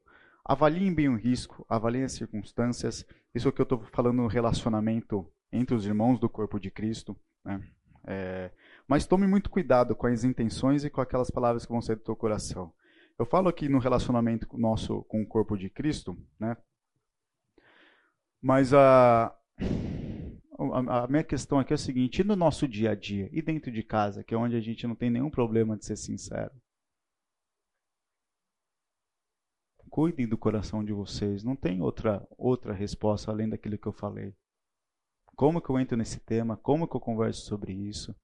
[0.45, 3.05] avaliem bem o risco, avaliem as circunstâncias.
[3.35, 7.17] Isso que eu estou falando no relacionamento entre os irmãos do corpo de Cristo.
[7.45, 7.69] Né?
[8.07, 8.53] É,
[8.89, 12.05] mas tome muito cuidado com as intenções e com aquelas palavras que vão sair do
[12.05, 12.73] teu coração.
[13.19, 16.57] Eu falo aqui no relacionamento nosso com o corpo de Cristo, né?
[18.41, 19.35] Mas a,
[20.59, 23.43] a, a minha questão aqui é a seguinte: e no nosso dia a dia, e
[23.43, 26.53] dentro de casa, que é onde a gente não tem nenhum problema de ser sincero?
[29.89, 34.35] Cuidem do coração de vocês, não tem outra, outra resposta além daquilo que eu falei.
[35.35, 36.57] Como que eu entro nesse tema?
[36.57, 38.15] Como que eu converso sobre isso?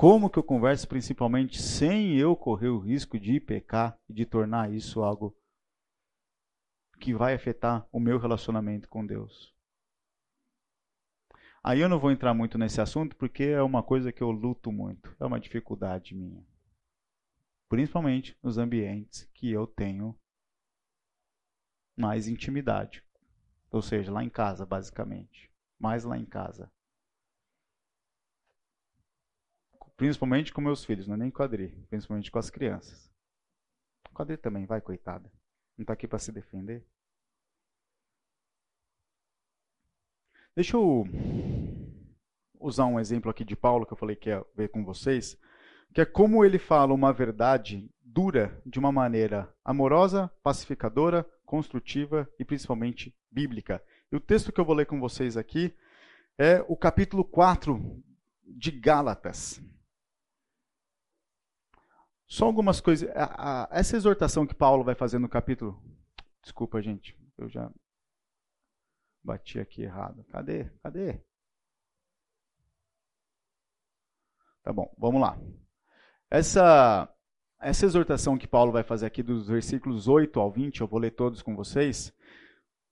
[0.00, 4.72] Como que eu converso principalmente sem eu correr o risco de pecar e de tornar
[4.72, 5.36] isso algo
[6.98, 9.54] que vai afetar o meu relacionamento com Deus?
[11.62, 14.72] Aí eu não vou entrar muito nesse assunto porque é uma coisa que eu luto
[14.72, 16.42] muito, é uma dificuldade minha.
[17.68, 20.18] Principalmente nos ambientes que eu tenho
[21.94, 23.04] mais intimidade
[23.70, 25.52] Ou seja, lá em casa, basicamente.
[25.78, 26.72] Mais lá em casa.
[30.00, 33.12] Principalmente com meus filhos, não é nem com a Adri, principalmente com as crianças.
[34.14, 35.30] Com a Adri também, vai, coitada.
[35.76, 36.82] Não está aqui para se defender.
[40.56, 41.04] Deixa eu
[42.58, 45.38] usar um exemplo aqui de Paulo que eu falei que ia ver com vocês,
[45.92, 52.44] que é como ele fala uma verdade dura de uma maneira amorosa, pacificadora, construtiva e
[52.46, 53.84] principalmente bíblica.
[54.10, 55.76] E o texto que eu vou ler com vocês aqui
[56.38, 58.02] é o capítulo 4
[58.46, 59.62] de Gálatas.
[62.30, 63.10] Só algumas coisas.
[63.72, 65.82] Essa exortação que Paulo vai fazer no capítulo.
[66.40, 67.18] Desculpa, gente.
[67.36, 67.68] Eu já
[69.22, 70.24] bati aqui errado.
[70.30, 70.70] Cadê?
[70.80, 71.20] Cadê?
[74.62, 75.36] Tá bom, vamos lá.
[76.30, 77.12] Essa,
[77.60, 81.10] essa exortação que Paulo vai fazer aqui dos versículos 8 ao 20, eu vou ler
[81.10, 82.14] todos com vocês,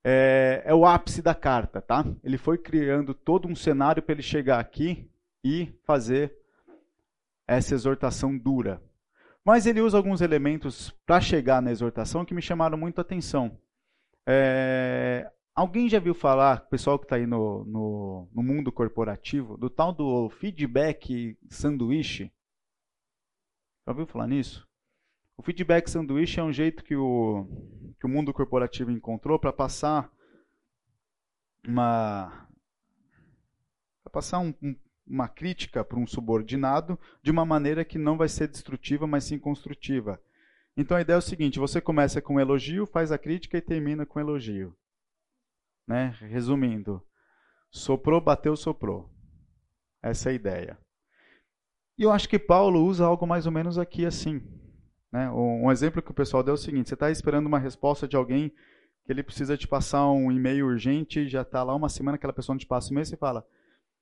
[0.03, 2.05] é, é o ápice da carta, tá?
[2.25, 5.09] Ele foi criando todo um cenário para ele chegar aqui
[5.45, 6.35] e fazer
[7.47, 8.83] essa exortação dura.
[9.49, 13.59] Mas ele usa alguns elementos para chegar na exortação que me chamaram muito a atenção.
[14.29, 19.71] É, alguém já viu falar, pessoal que está aí no, no, no, mundo corporativo, do
[19.71, 22.31] tal do feedback sanduíche?
[23.87, 24.69] Já ouviu falar nisso?
[25.35, 27.47] O feedback sanduíche é um jeito que o,
[27.99, 30.13] que o mundo corporativo encontrou para passar
[31.67, 32.47] uma
[34.05, 34.77] para passar um, um,
[35.09, 39.39] uma crítica para um subordinado de uma maneira que não vai ser destrutiva, mas sim
[39.39, 40.21] construtiva.
[40.77, 43.63] Então a ideia é o seguinte: você começa com um elogio, faz a crítica e
[43.63, 44.77] termina com elogio.
[45.87, 46.15] Né?
[46.21, 47.03] Resumindo,
[47.71, 49.11] soprou, bateu, soprou.
[50.03, 50.79] Essa é a ideia.
[51.97, 54.41] E eu acho que Paulo usa algo mais ou menos aqui assim.
[55.11, 55.29] Né?
[55.31, 58.15] Um exemplo que o pessoal deu é o seguinte: você está esperando uma resposta de
[58.17, 58.51] alguém
[59.05, 62.55] que ele precisa te passar um e-mail urgente, já está lá uma semana, aquela pessoa
[62.55, 63.45] não te passa o e-mail, você fala: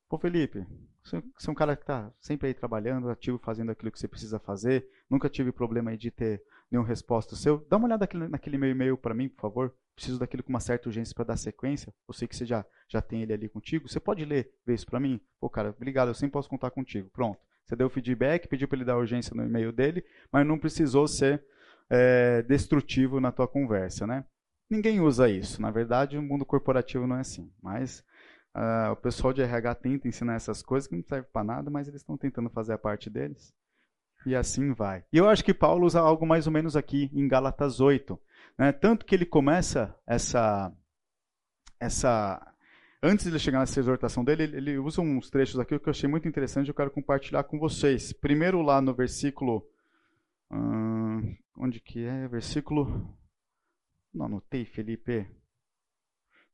[0.09, 0.66] Pô, Felipe,
[1.07, 4.38] você é um cara que está sempre aí trabalhando, ativo, fazendo aquilo que você precisa
[4.38, 4.88] fazer.
[5.09, 7.64] Nunca tive problema aí de ter nenhuma resposta seu.
[7.70, 9.74] Dá uma olhada naquele, naquele meu e-mail para mim, por favor.
[9.94, 11.94] Preciso daquilo com uma certa urgência para dar sequência.
[12.07, 13.88] Eu sei que você já, já tem ele ali contigo.
[13.88, 15.20] Você pode ler, ver isso para mim?
[15.40, 17.09] Pô, cara, obrigado, eu sempre posso contar contigo.
[17.11, 17.38] Pronto.
[17.64, 21.42] Você deu feedback, pediu para ele dar urgência no e-mail dele, mas não precisou ser
[21.88, 24.24] é, destrutivo na tua conversa, né?
[24.68, 25.62] Ninguém usa isso.
[25.62, 27.50] Na verdade, o mundo corporativo não é assim.
[27.62, 28.04] Mas
[28.57, 31.88] Uh, o pessoal de RH tenta ensinar essas coisas que não servem para nada, mas
[31.88, 33.54] eles estão tentando fazer a parte deles.
[34.24, 35.04] E assim vai.
[35.12, 38.18] E eu acho que Paulo usa algo mais ou menos aqui em Gálatas 8.
[38.59, 38.72] Né?
[38.72, 40.72] Tanto que ele começa essa.
[41.78, 42.54] essa
[43.02, 45.90] Antes de ele chegar nessa exortação dele, ele, ele usa uns trechos aqui que eu
[45.90, 48.11] achei muito interessante e eu quero compartilhar com vocês.
[48.14, 49.68] Primeiro lá no versículo.
[50.50, 52.26] Hum, onde que é?
[52.26, 53.14] Versículo.
[54.14, 55.28] Não anotei, Felipe.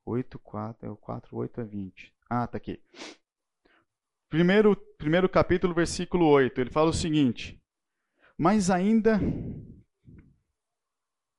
[0.05, 2.13] 8, 4, é o 4, 8 é 20.
[2.29, 2.81] Ah, tá aqui.
[4.29, 7.61] Primeiro, primeiro capítulo, versículo 8, ele fala o seguinte:
[8.37, 9.21] Mas ainda.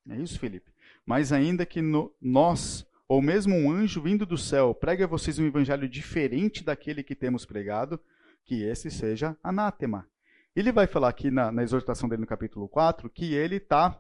[0.10, 0.72] É isso, Felipe?
[1.06, 5.40] Mas ainda que no, nós, ou mesmo um anjo vindo do céu, pregue a vocês
[5.40, 8.00] um evangelho diferente daquele que temos pregado,
[8.46, 10.08] que esse seja anátema.
[10.56, 14.00] Ele vai falar aqui na, na exortação dele no capítulo 4 que ele está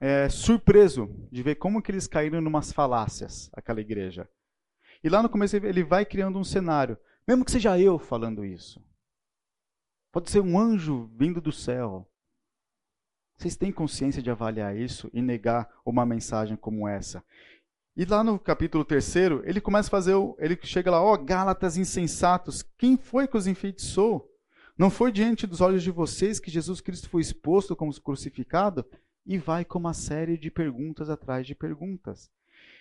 [0.00, 4.28] é, surpreso de ver como que eles caíram numas falácias, aquela igreja.
[5.04, 6.96] E lá no começo ele vai criando um cenário,
[7.28, 8.82] mesmo que seja eu falando isso.
[10.10, 12.10] Pode ser um anjo vindo do céu.
[13.36, 17.22] Vocês têm consciência de avaliar isso e negar uma mensagem como essa?
[17.96, 21.18] E lá no capítulo 3, ele começa a fazer, o, ele chega lá, ó, oh,
[21.18, 24.28] Gálatas insensatos, quem foi que os enfeitiçou?
[24.76, 28.84] Não foi diante dos olhos de vocês que Jesus Cristo foi exposto como crucificado?
[29.30, 32.28] E vai com uma série de perguntas atrás de perguntas.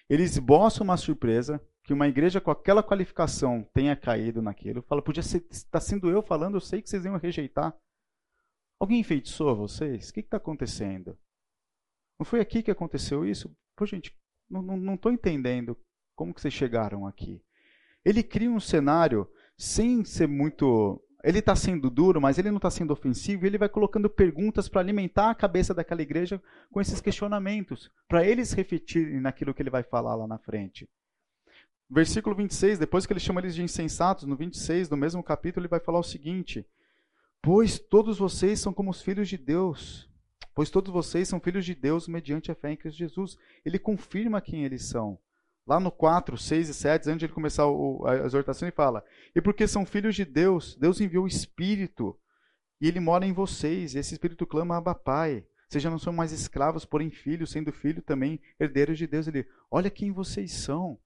[0.09, 4.81] Eles esboçam uma surpresa que uma igreja com aquela qualificação tenha caído naquilo.
[4.81, 7.77] Fala, podia ser, está sendo eu falando, eu sei que vocês iam rejeitar.
[8.79, 10.09] Alguém enfeitiçou vocês?
[10.09, 11.15] O que está acontecendo?
[12.17, 13.55] Não foi aqui que aconteceu isso?
[13.75, 14.17] Pô, gente,
[14.49, 15.77] não estou entendendo
[16.15, 17.43] como que vocês chegaram aqui.
[18.03, 22.70] Ele cria um cenário sem ser muito ele está sendo duro, mas ele não está
[22.70, 26.41] sendo ofensivo, ele vai colocando perguntas para alimentar a cabeça daquela igreja
[26.72, 30.88] com esses questionamentos, para eles refletirem naquilo que ele vai falar lá na frente.
[31.89, 35.70] Versículo 26, depois que ele chama eles de insensatos, no 26 do mesmo capítulo, ele
[35.70, 36.65] vai falar o seguinte:
[37.41, 40.07] Pois todos vocês são como os filhos de Deus,
[40.53, 43.38] pois todos vocês são filhos de Deus mediante a fé em Cristo Jesus.
[43.65, 45.20] Ele confirma quem eles são.
[45.70, 49.05] Lá no 4, 6 e 7, antes de ele começar a exortação, ele fala:
[49.36, 52.17] E porque são filhos de Deus, Deus enviou o Espírito,
[52.82, 55.45] e ele mora em vocês, e esse Espírito clama Abba Pai.
[55.70, 59.28] Vocês já não são mais escravos, porém filhos, sendo filho também herdeiros de Deus.
[59.28, 60.97] Ele, olha quem vocês são.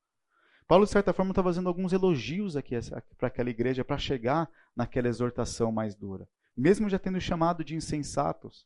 [0.65, 2.73] Paulo, de certa forma, está fazendo alguns elogios aqui
[3.17, 6.25] para aquela igreja, para chegar naquela exortação mais dura.
[6.55, 8.65] Mesmo já tendo chamado de insensatos.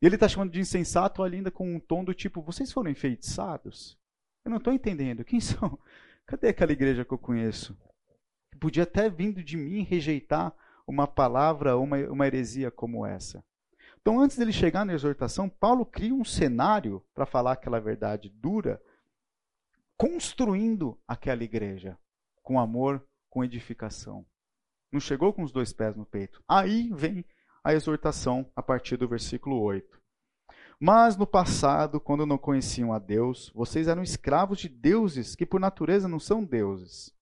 [0.00, 3.98] E ele está chamando de insensato ainda com um tom do tipo: vocês foram enfeitiçados?
[4.46, 5.24] Eu não estou entendendo.
[5.24, 5.76] Quem são?
[6.24, 7.76] Cadê aquela igreja que eu conheço?
[8.60, 10.54] Podia até vindo de mim rejeitar
[10.86, 13.44] uma palavra, uma, uma heresia como essa.
[14.00, 18.80] Então, antes dele chegar na exortação, Paulo cria um cenário para falar aquela verdade dura,
[19.96, 21.98] construindo aquela igreja
[22.40, 24.24] com amor, com edificação.
[24.92, 26.40] Não chegou com os dois pés no peito.
[26.46, 27.24] Aí vem
[27.64, 29.95] a exortação a partir do versículo 8.
[30.78, 35.58] Mas no passado, quando não conheciam a Deus, vocês eram escravos de deuses que por
[35.58, 37.14] natureza não são deuses.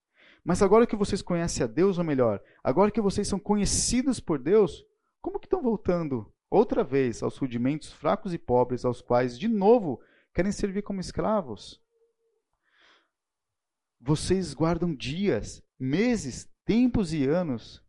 [0.45, 4.39] Mas agora que vocês conhecem a Deus, ou melhor, agora que vocês são conhecidos por
[4.39, 4.85] Deus,
[5.23, 10.01] como que estão voltando outra vez aos rudimentos fracos e pobres, aos quais, de novo,
[10.35, 11.81] querem servir como escravos?
[14.01, 17.83] Vocês guardam dias, meses, tempos e anos.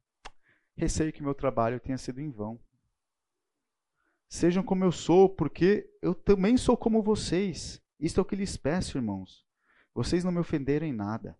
[0.77, 2.59] Receio que meu trabalho tenha sido em vão.
[4.35, 7.81] Sejam como eu sou, porque eu também sou como vocês.
[7.97, 9.45] Isto é o que lhes peço, irmãos.
[9.93, 11.37] Vocês não me ofenderam em nada.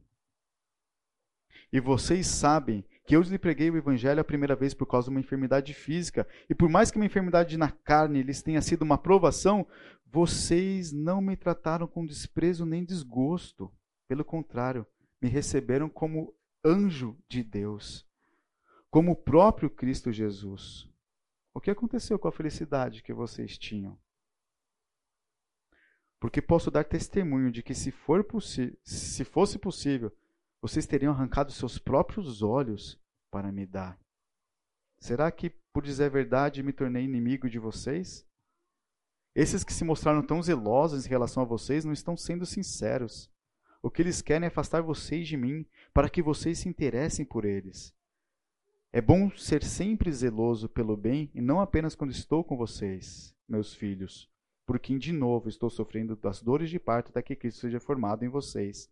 [1.73, 5.11] E vocês sabem que eu lhe preguei o evangelho a primeira vez por causa de
[5.11, 8.97] uma enfermidade física, e por mais que uma enfermidade na carne lhes tenha sido uma
[8.97, 9.67] provação,
[10.05, 13.69] vocês não me trataram com desprezo nem desgosto.
[14.07, 14.87] Pelo contrário,
[15.21, 16.33] me receberam como
[16.63, 18.07] anjo de Deus,
[18.89, 20.94] como o próprio Cristo Jesus.
[21.55, 23.97] O que aconteceu com a felicidade que vocês tinham?
[26.19, 28.25] Porque posso dar testemunho de que se, for
[28.83, 30.11] se fosse possível,
[30.61, 32.99] vocês teriam arrancado seus próprios olhos
[33.31, 33.97] para me dar.
[34.99, 38.27] Será que, por dizer a verdade, me tornei inimigo de vocês?
[39.33, 43.31] Esses que se mostraram tão zelosos em relação a vocês não estão sendo sinceros.
[43.81, 47.45] O que eles querem é afastar vocês de mim, para que vocês se interessem por
[47.45, 47.95] eles.
[48.95, 53.73] É bom ser sempre zeloso pelo bem e não apenas quando estou com vocês, meus
[53.73, 54.31] filhos,
[54.65, 58.29] porque de novo estou sofrendo das dores de parto até que Cristo seja formado em
[58.29, 58.89] vocês.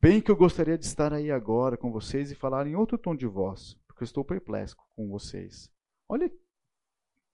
[0.00, 3.14] Bem que eu gostaria de estar aí agora com vocês e falar em outro tom
[3.14, 5.70] de voz, porque estou perplexo com vocês.
[6.08, 6.32] Olha,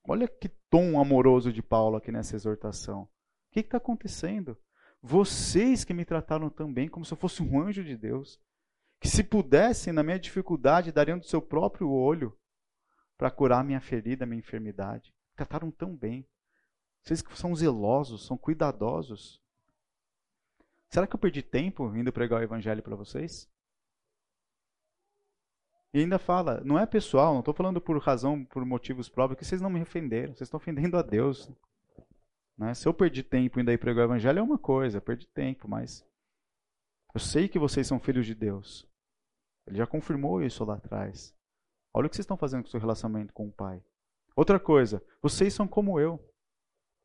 [0.03, 3.03] olha que tom amoroso de Paulo aqui nessa exortação.
[3.03, 3.09] O
[3.53, 4.59] que está acontecendo?
[5.01, 8.41] Vocês que me trataram tão bem como se eu fosse um anjo de Deus,
[9.01, 12.37] que se pudessem, na minha dificuldade, dariam do seu próprio olho
[13.17, 15.15] para curar minha ferida, minha enfermidade.
[15.37, 16.27] Trataram tão bem.
[17.03, 19.41] Vocês que são zelosos, são cuidadosos.
[20.89, 23.49] Será que eu perdi tempo indo pregar o evangelho para vocês?
[25.93, 29.45] E ainda fala, não é pessoal, não estou falando por razão, por motivos próprios, que
[29.45, 31.51] vocês não me ofenderam, vocês estão ofendendo a Deus.
[32.57, 32.75] Né?
[32.75, 36.05] Se eu perdi tempo indo aí pregar o evangelho é uma coisa, perdi tempo, mas
[37.15, 38.88] eu sei que vocês são filhos de Deus.
[39.69, 41.35] Ele já confirmou isso lá atrás.
[41.93, 43.83] Olha o que vocês estão fazendo com o seu relacionamento com o Pai.
[44.35, 46.19] Outra coisa, vocês são como eu.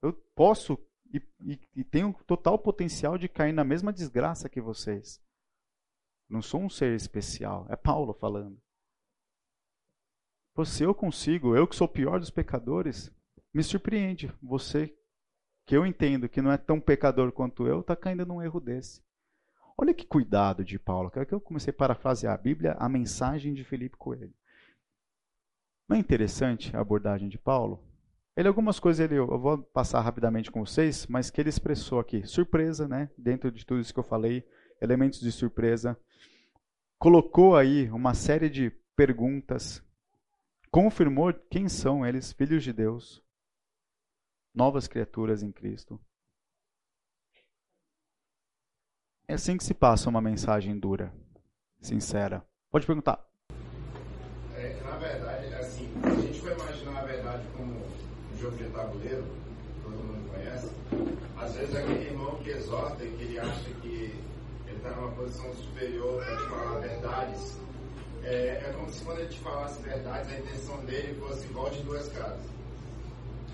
[0.02, 0.78] Eu posso
[1.14, 5.22] e, e, e tenho total potencial de cair na mesma desgraça que vocês.
[6.30, 7.68] Não sou um ser especial.
[7.70, 8.60] É Paulo falando.
[10.66, 13.12] Se eu consigo, eu que sou o pior dos pecadores,
[13.54, 14.34] me surpreende.
[14.42, 14.96] Você,
[15.66, 19.04] que eu entendo que não é tão pecador quanto eu, está caindo num erro desse.
[19.78, 21.10] Olha que cuidado de Paulo.
[21.10, 24.34] Que eu comecei a parafrasear a Bíblia, a mensagem de Felipe Coelho.
[25.88, 27.84] Não é interessante a abordagem de Paulo?
[28.36, 32.26] Ele algumas coisas ele eu vou passar rapidamente com vocês, mas que ele expressou aqui,
[32.26, 33.10] surpresa, né?
[33.18, 34.44] Dentro de tudo isso que eu falei,
[34.82, 35.98] elementos de surpresa.
[36.98, 39.84] Colocou aí uma série de perguntas,
[40.72, 43.22] confirmou quem são eles, filhos de Deus,
[44.54, 46.00] novas criaturas em Cristo.
[49.26, 51.14] É assim que se passa uma mensagem dura,
[51.80, 52.44] sincera.
[52.70, 53.26] Pode perguntar.
[54.54, 57.82] É, na verdade, assim, a gente vai imaginar a verdade como
[58.38, 59.26] jogo de tabuleiro,
[59.82, 60.70] todo mundo conhece,
[61.38, 64.22] às vezes aquele irmão que exorta e que ele acha que
[64.68, 67.58] ele está numa posição superior para te falar verdades,
[68.26, 72.10] é, é, como se quando ele te falasse verdades, a intenção dele fosse volte duas
[72.10, 72.46] casas.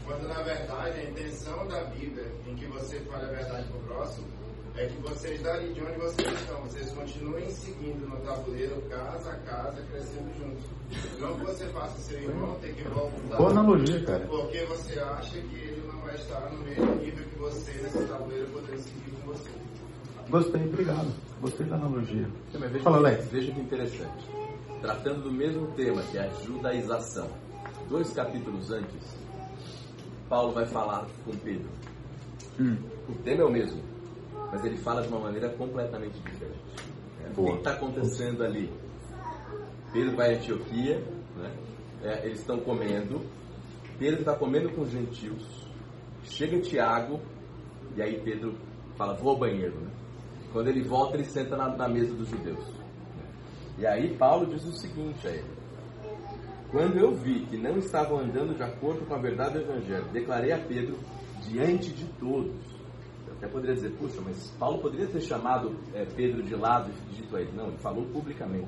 [0.04, 3.84] Quando na verdade a intenção da Bíblia em que você fale a verdade para o
[3.84, 4.39] próximo
[4.76, 9.36] é que vocês dali de onde vocês estão, vocês continuem seguindo no tabuleiro casa a
[9.40, 10.64] casa, crescendo juntos.
[11.20, 13.38] Não que você faça seu irmão ter que voltar.
[13.38, 14.26] Boa analogia, cara.
[14.28, 18.48] Porque você acha que ele não vai estar no mesmo nível que você nesse tabuleiro
[18.48, 19.50] podendo seguir com você.
[20.30, 21.14] Gostei, obrigado.
[21.42, 22.30] Gostei da analogia.
[22.54, 23.28] veja, Fala, Lex.
[23.30, 24.30] Veja que interessante.
[24.82, 27.30] Tratando do mesmo tema, que é a judaização.
[27.90, 29.18] Dois capítulos antes,
[30.30, 31.70] Paulo vai falar com Pedro?
[32.60, 32.78] Hum.
[33.10, 33.82] O tema é o mesmo,
[34.52, 36.60] mas ele fala de uma maneira completamente diferente.
[37.24, 38.72] É, o que está acontecendo ali?
[39.92, 41.04] Pedro vai a Antioquia,
[41.36, 41.52] né?
[42.04, 43.22] é, eles estão comendo,
[43.98, 45.68] Pedro está comendo com os gentios,
[46.24, 47.20] chega Tiago,
[47.96, 48.56] e aí Pedro
[48.96, 49.76] fala, vou ao banheiro.
[49.76, 49.90] Né?
[50.54, 52.80] Quando ele volta, ele senta na, na mesa dos judeus.
[53.78, 55.46] E aí Paulo diz o seguinte a ele:
[56.70, 60.52] Quando eu vi que não estavam andando de acordo com a verdade do Evangelho, declarei
[60.52, 60.98] a Pedro
[61.48, 62.79] diante de todos.
[63.40, 67.38] Até poderia dizer, puxa, mas Paulo poderia ter chamado é, Pedro de lado e dito
[67.38, 67.54] a ele.
[67.56, 68.68] Não, ele falou publicamente.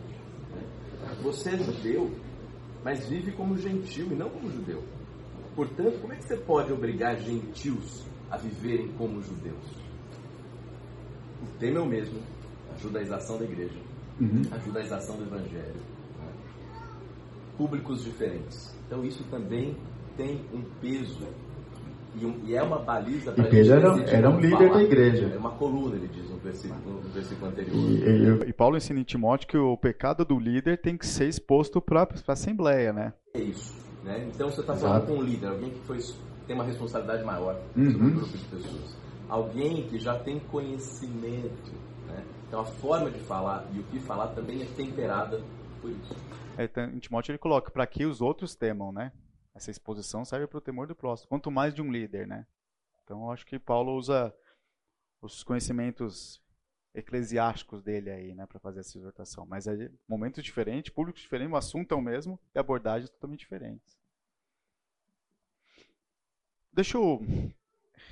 [0.50, 1.18] Né?
[1.22, 2.10] Você é judeu,
[2.82, 4.82] mas vive como gentil e não como judeu.
[5.58, 9.66] Portanto, como é que você pode obrigar gentios a viverem como judeus?
[11.44, 12.22] O tema é o mesmo,
[12.74, 13.80] a judaização da igreja,
[14.22, 14.42] uhum.
[14.52, 15.82] a judaização do evangelho.
[16.18, 16.34] Né?
[17.58, 18.74] Públicos diferentes.
[18.88, 19.76] Então isso também
[20.16, 21.28] tem um peso
[22.16, 24.74] e, um, e é uma baliza para Pedro era, era um líder falar.
[24.74, 25.32] da igreja.
[25.34, 27.76] É uma coluna, ele diz no versículo, no versículo anterior.
[27.76, 31.28] E, e, e, Paulo ensina em Timóteo que o pecado do líder tem que ser
[31.28, 33.14] exposto para a assembleia, né?
[33.34, 33.80] É isso.
[34.04, 34.30] Né?
[34.34, 36.00] Então você está falando com um líder, alguém que foi,
[36.48, 37.92] tem uma responsabilidade maior uhum.
[37.92, 39.02] sobre um grupo de pessoas
[39.32, 41.72] alguém que já tem conhecimento.
[42.06, 42.24] Né?
[42.48, 45.42] Então a forma de falar e o que falar também é temperada
[45.82, 46.16] por isso.
[46.58, 49.14] É, então, Timóteo ele coloca para que os outros temam, né?
[49.54, 52.48] Essa exposição serve para o temor do próximo, quanto mais de um líder, né?
[53.04, 54.34] Então eu acho que Paulo usa
[55.22, 56.42] os conhecimentos
[56.94, 59.46] eclesiásticos dele aí, né, para fazer essa exortação.
[59.46, 63.98] Mas é momentos diferentes, públicos diferentes, o assunto é o mesmo e abordagens totalmente diferentes.
[66.74, 67.22] Deixa eu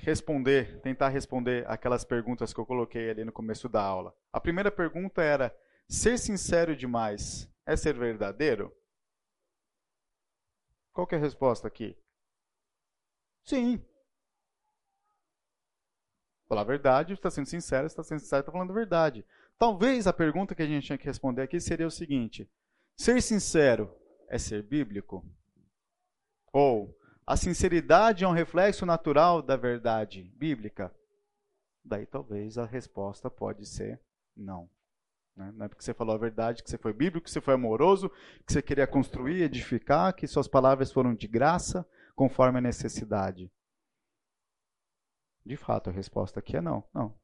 [0.02, 4.14] responder, tentar responder aquelas perguntas que eu coloquei ali no começo da aula.
[4.32, 5.54] A primeira pergunta era:
[5.88, 8.74] ser sincero demais é ser verdadeiro?
[10.92, 11.96] Qual é a resposta aqui?
[13.44, 13.84] Sim.
[16.48, 19.24] Falar a verdade, está sendo sincero, está sendo sincero, está falando a verdade.
[19.56, 22.50] Talvez a pergunta que a gente tinha que responder aqui seria o seguinte:
[22.96, 23.94] ser sincero
[24.28, 25.24] é ser bíblico?
[26.52, 30.92] Ou a sinceridade é um reflexo natural da verdade bíblica?
[31.84, 34.00] Daí talvez a resposta pode ser
[34.36, 34.68] não.
[35.36, 35.52] Né?
[35.54, 38.10] Não é porque você falou a verdade que você foi bíblico, que você foi amoroso,
[38.46, 43.50] que você queria construir, edificar, que suas palavras foram de graça, conforme a necessidade.
[45.44, 46.84] De fato, a resposta aqui é não.
[46.92, 47.18] Não.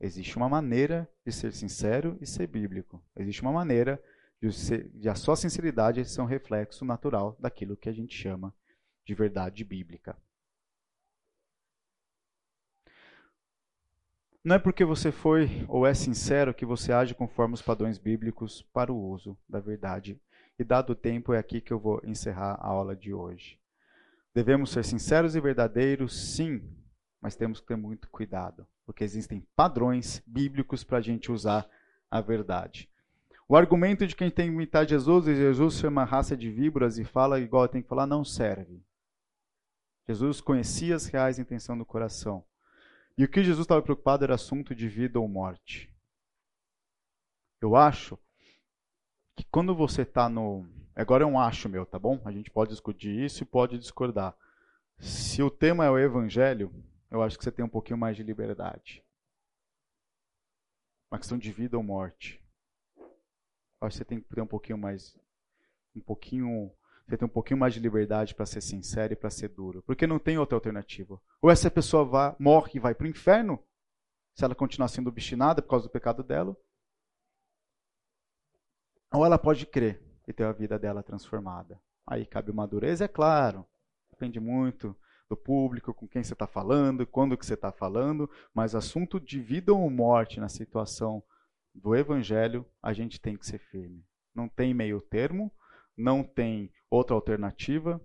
[0.00, 3.04] Existe uma maneira de ser sincero e ser bíblico.
[3.16, 4.02] Existe uma maneira
[4.40, 8.54] de, ser, de a sua sinceridade ser um reflexo natural daquilo que a gente chama
[9.06, 10.16] de verdade bíblica.
[14.44, 18.60] Não é porque você foi ou é sincero que você age conforme os padrões bíblicos
[18.74, 20.20] para o uso da verdade.
[20.58, 23.58] E dado o tempo, é aqui que eu vou encerrar a aula de hoje.
[24.34, 26.62] Devemos ser sinceros e verdadeiros, sim,
[27.22, 31.66] mas temos que ter muito cuidado, porque existem padrões bíblicos para a gente usar
[32.10, 32.86] a verdade.
[33.48, 37.04] O argumento de quem tem que imitar Jesus e Jesus chama raça de víboras e
[37.04, 38.84] fala igual tem que falar não serve.
[40.06, 42.44] Jesus conhecia as reais intenções do coração.
[43.16, 45.92] E o que Jesus estava preocupado era assunto de vida ou morte.
[47.60, 48.18] Eu acho
[49.36, 50.68] que quando você está no.
[50.96, 52.20] Agora é um acho meu, tá bom?
[52.24, 54.36] A gente pode discutir isso e pode discordar.
[54.98, 56.72] Se o tema é o evangelho,
[57.10, 59.04] eu acho que você tem um pouquinho mais de liberdade.
[61.10, 62.42] Uma questão de vida ou morte.
[62.96, 65.16] Eu acho que você tem que ter um pouquinho mais.
[65.94, 66.72] Um pouquinho
[67.06, 69.82] você tem um pouquinho mais de liberdade para ser sincero e para ser duro.
[69.82, 71.20] Porque não tem outra alternativa.
[71.40, 73.62] Ou essa pessoa vai, morre e vai para o inferno,
[74.34, 76.56] se ela continuar sendo obstinada por causa do pecado dela.
[79.12, 81.80] Ou ela pode crer e ter a vida dela transformada.
[82.06, 83.66] Aí cabe uma dureza, é claro.
[84.10, 84.96] Depende muito
[85.28, 89.40] do público, com quem você está falando, quando que você está falando, mas assunto de
[89.40, 91.22] vida ou morte na situação
[91.74, 94.04] do evangelho, a gente tem que ser firme.
[94.34, 95.50] Não tem meio termo,
[95.96, 98.00] não tem outra alternativa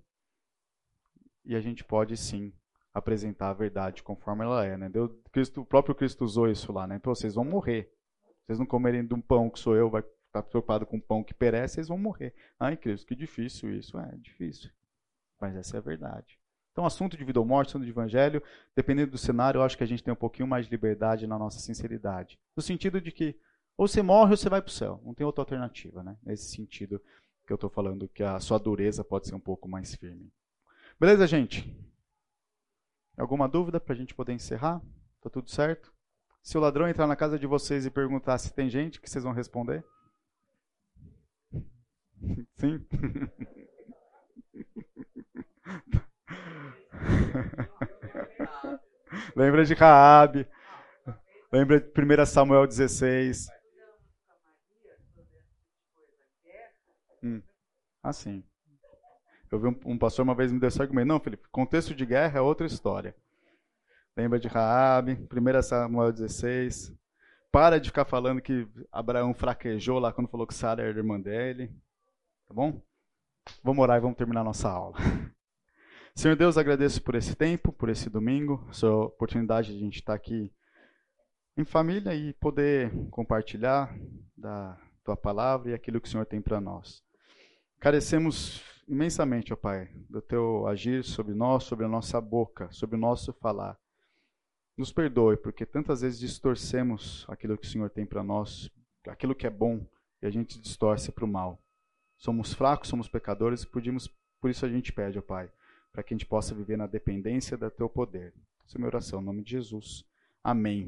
[1.46, 2.54] e a gente pode sim
[2.94, 4.90] apresentar a verdade conforme ela é, né?
[4.90, 6.96] Deus, Cristo, o próprio Cristo usou isso lá, né?
[6.96, 7.92] Então vocês vão morrer.
[8.46, 11.24] Vocês não comerem de um pão que sou eu, vai estar preocupado com um pão
[11.24, 12.34] que perece, vocês vão morrer.
[12.60, 13.98] Ai, Cristo, que difícil isso.
[13.98, 14.72] É, difícil.
[15.40, 16.40] Mas essa é a verdade.
[16.72, 18.42] Então, assunto de vida ou morte, assunto de evangelho,
[18.76, 21.38] dependendo do cenário, eu acho que a gente tem um pouquinho mais de liberdade na
[21.38, 22.40] nossa sinceridade.
[22.56, 23.36] No sentido de que
[23.80, 25.02] ou você morre ou você vai para o céu.
[25.06, 26.18] Não tem outra alternativa, né?
[26.22, 27.02] Nesse sentido
[27.50, 30.32] que eu estou falando que a sua dureza pode ser um pouco mais firme.
[31.00, 31.76] Beleza, gente?
[33.18, 34.80] Alguma dúvida para a gente poder encerrar?
[35.20, 35.92] Tá tudo certo?
[36.44, 39.24] Se o ladrão entrar na casa de vocês e perguntar se tem gente, que vocês
[39.24, 39.84] vão responder?
[42.58, 42.86] Sim?
[49.36, 50.48] Lembra de Raabe.
[51.52, 53.48] Lembra de 1 Samuel 16.
[57.24, 57.42] Hum.
[58.02, 58.44] Assim.
[59.52, 61.08] Eu vi um, um, pastor uma vez me deu esse argumento.
[61.08, 63.16] Não, Felipe, contexto de guerra é outra história.
[64.16, 66.94] Lembra de Raabe, 1 Samuel 16.
[67.52, 71.68] Para de ficar falando que Abraão fraquejou lá quando falou que Sara era irmã dele.
[72.48, 72.82] Tá bom?
[73.64, 74.98] Vamos orar e vamos terminar nossa aula.
[76.16, 80.14] Senhor Deus, agradeço por esse tempo, por esse domingo, essa oportunidade de a gente estar
[80.14, 80.54] aqui
[81.58, 83.96] em família e poder compartilhar
[84.38, 87.04] da tua palavra e aquilo que o Senhor tem para nós.
[87.80, 93.00] Carecemos imensamente, ó Pai, do teu agir sobre nós, sobre a nossa boca, sobre o
[93.00, 93.80] nosso falar.
[94.78, 98.70] Nos perdoe, porque tantas vezes distorcemos aquilo que o Senhor tem para nós,
[99.08, 99.86] aquilo que é bom,
[100.22, 101.58] e a gente distorce para o mal.
[102.18, 105.50] Somos fracos, somos pecadores, e por isso a gente pede, ó Pai,
[105.94, 108.34] para que a gente possa viver na dependência do teu poder.
[108.66, 110.04] Essa é a minha oração, em nome de Jesus.
[110.44, 110.88] Amém.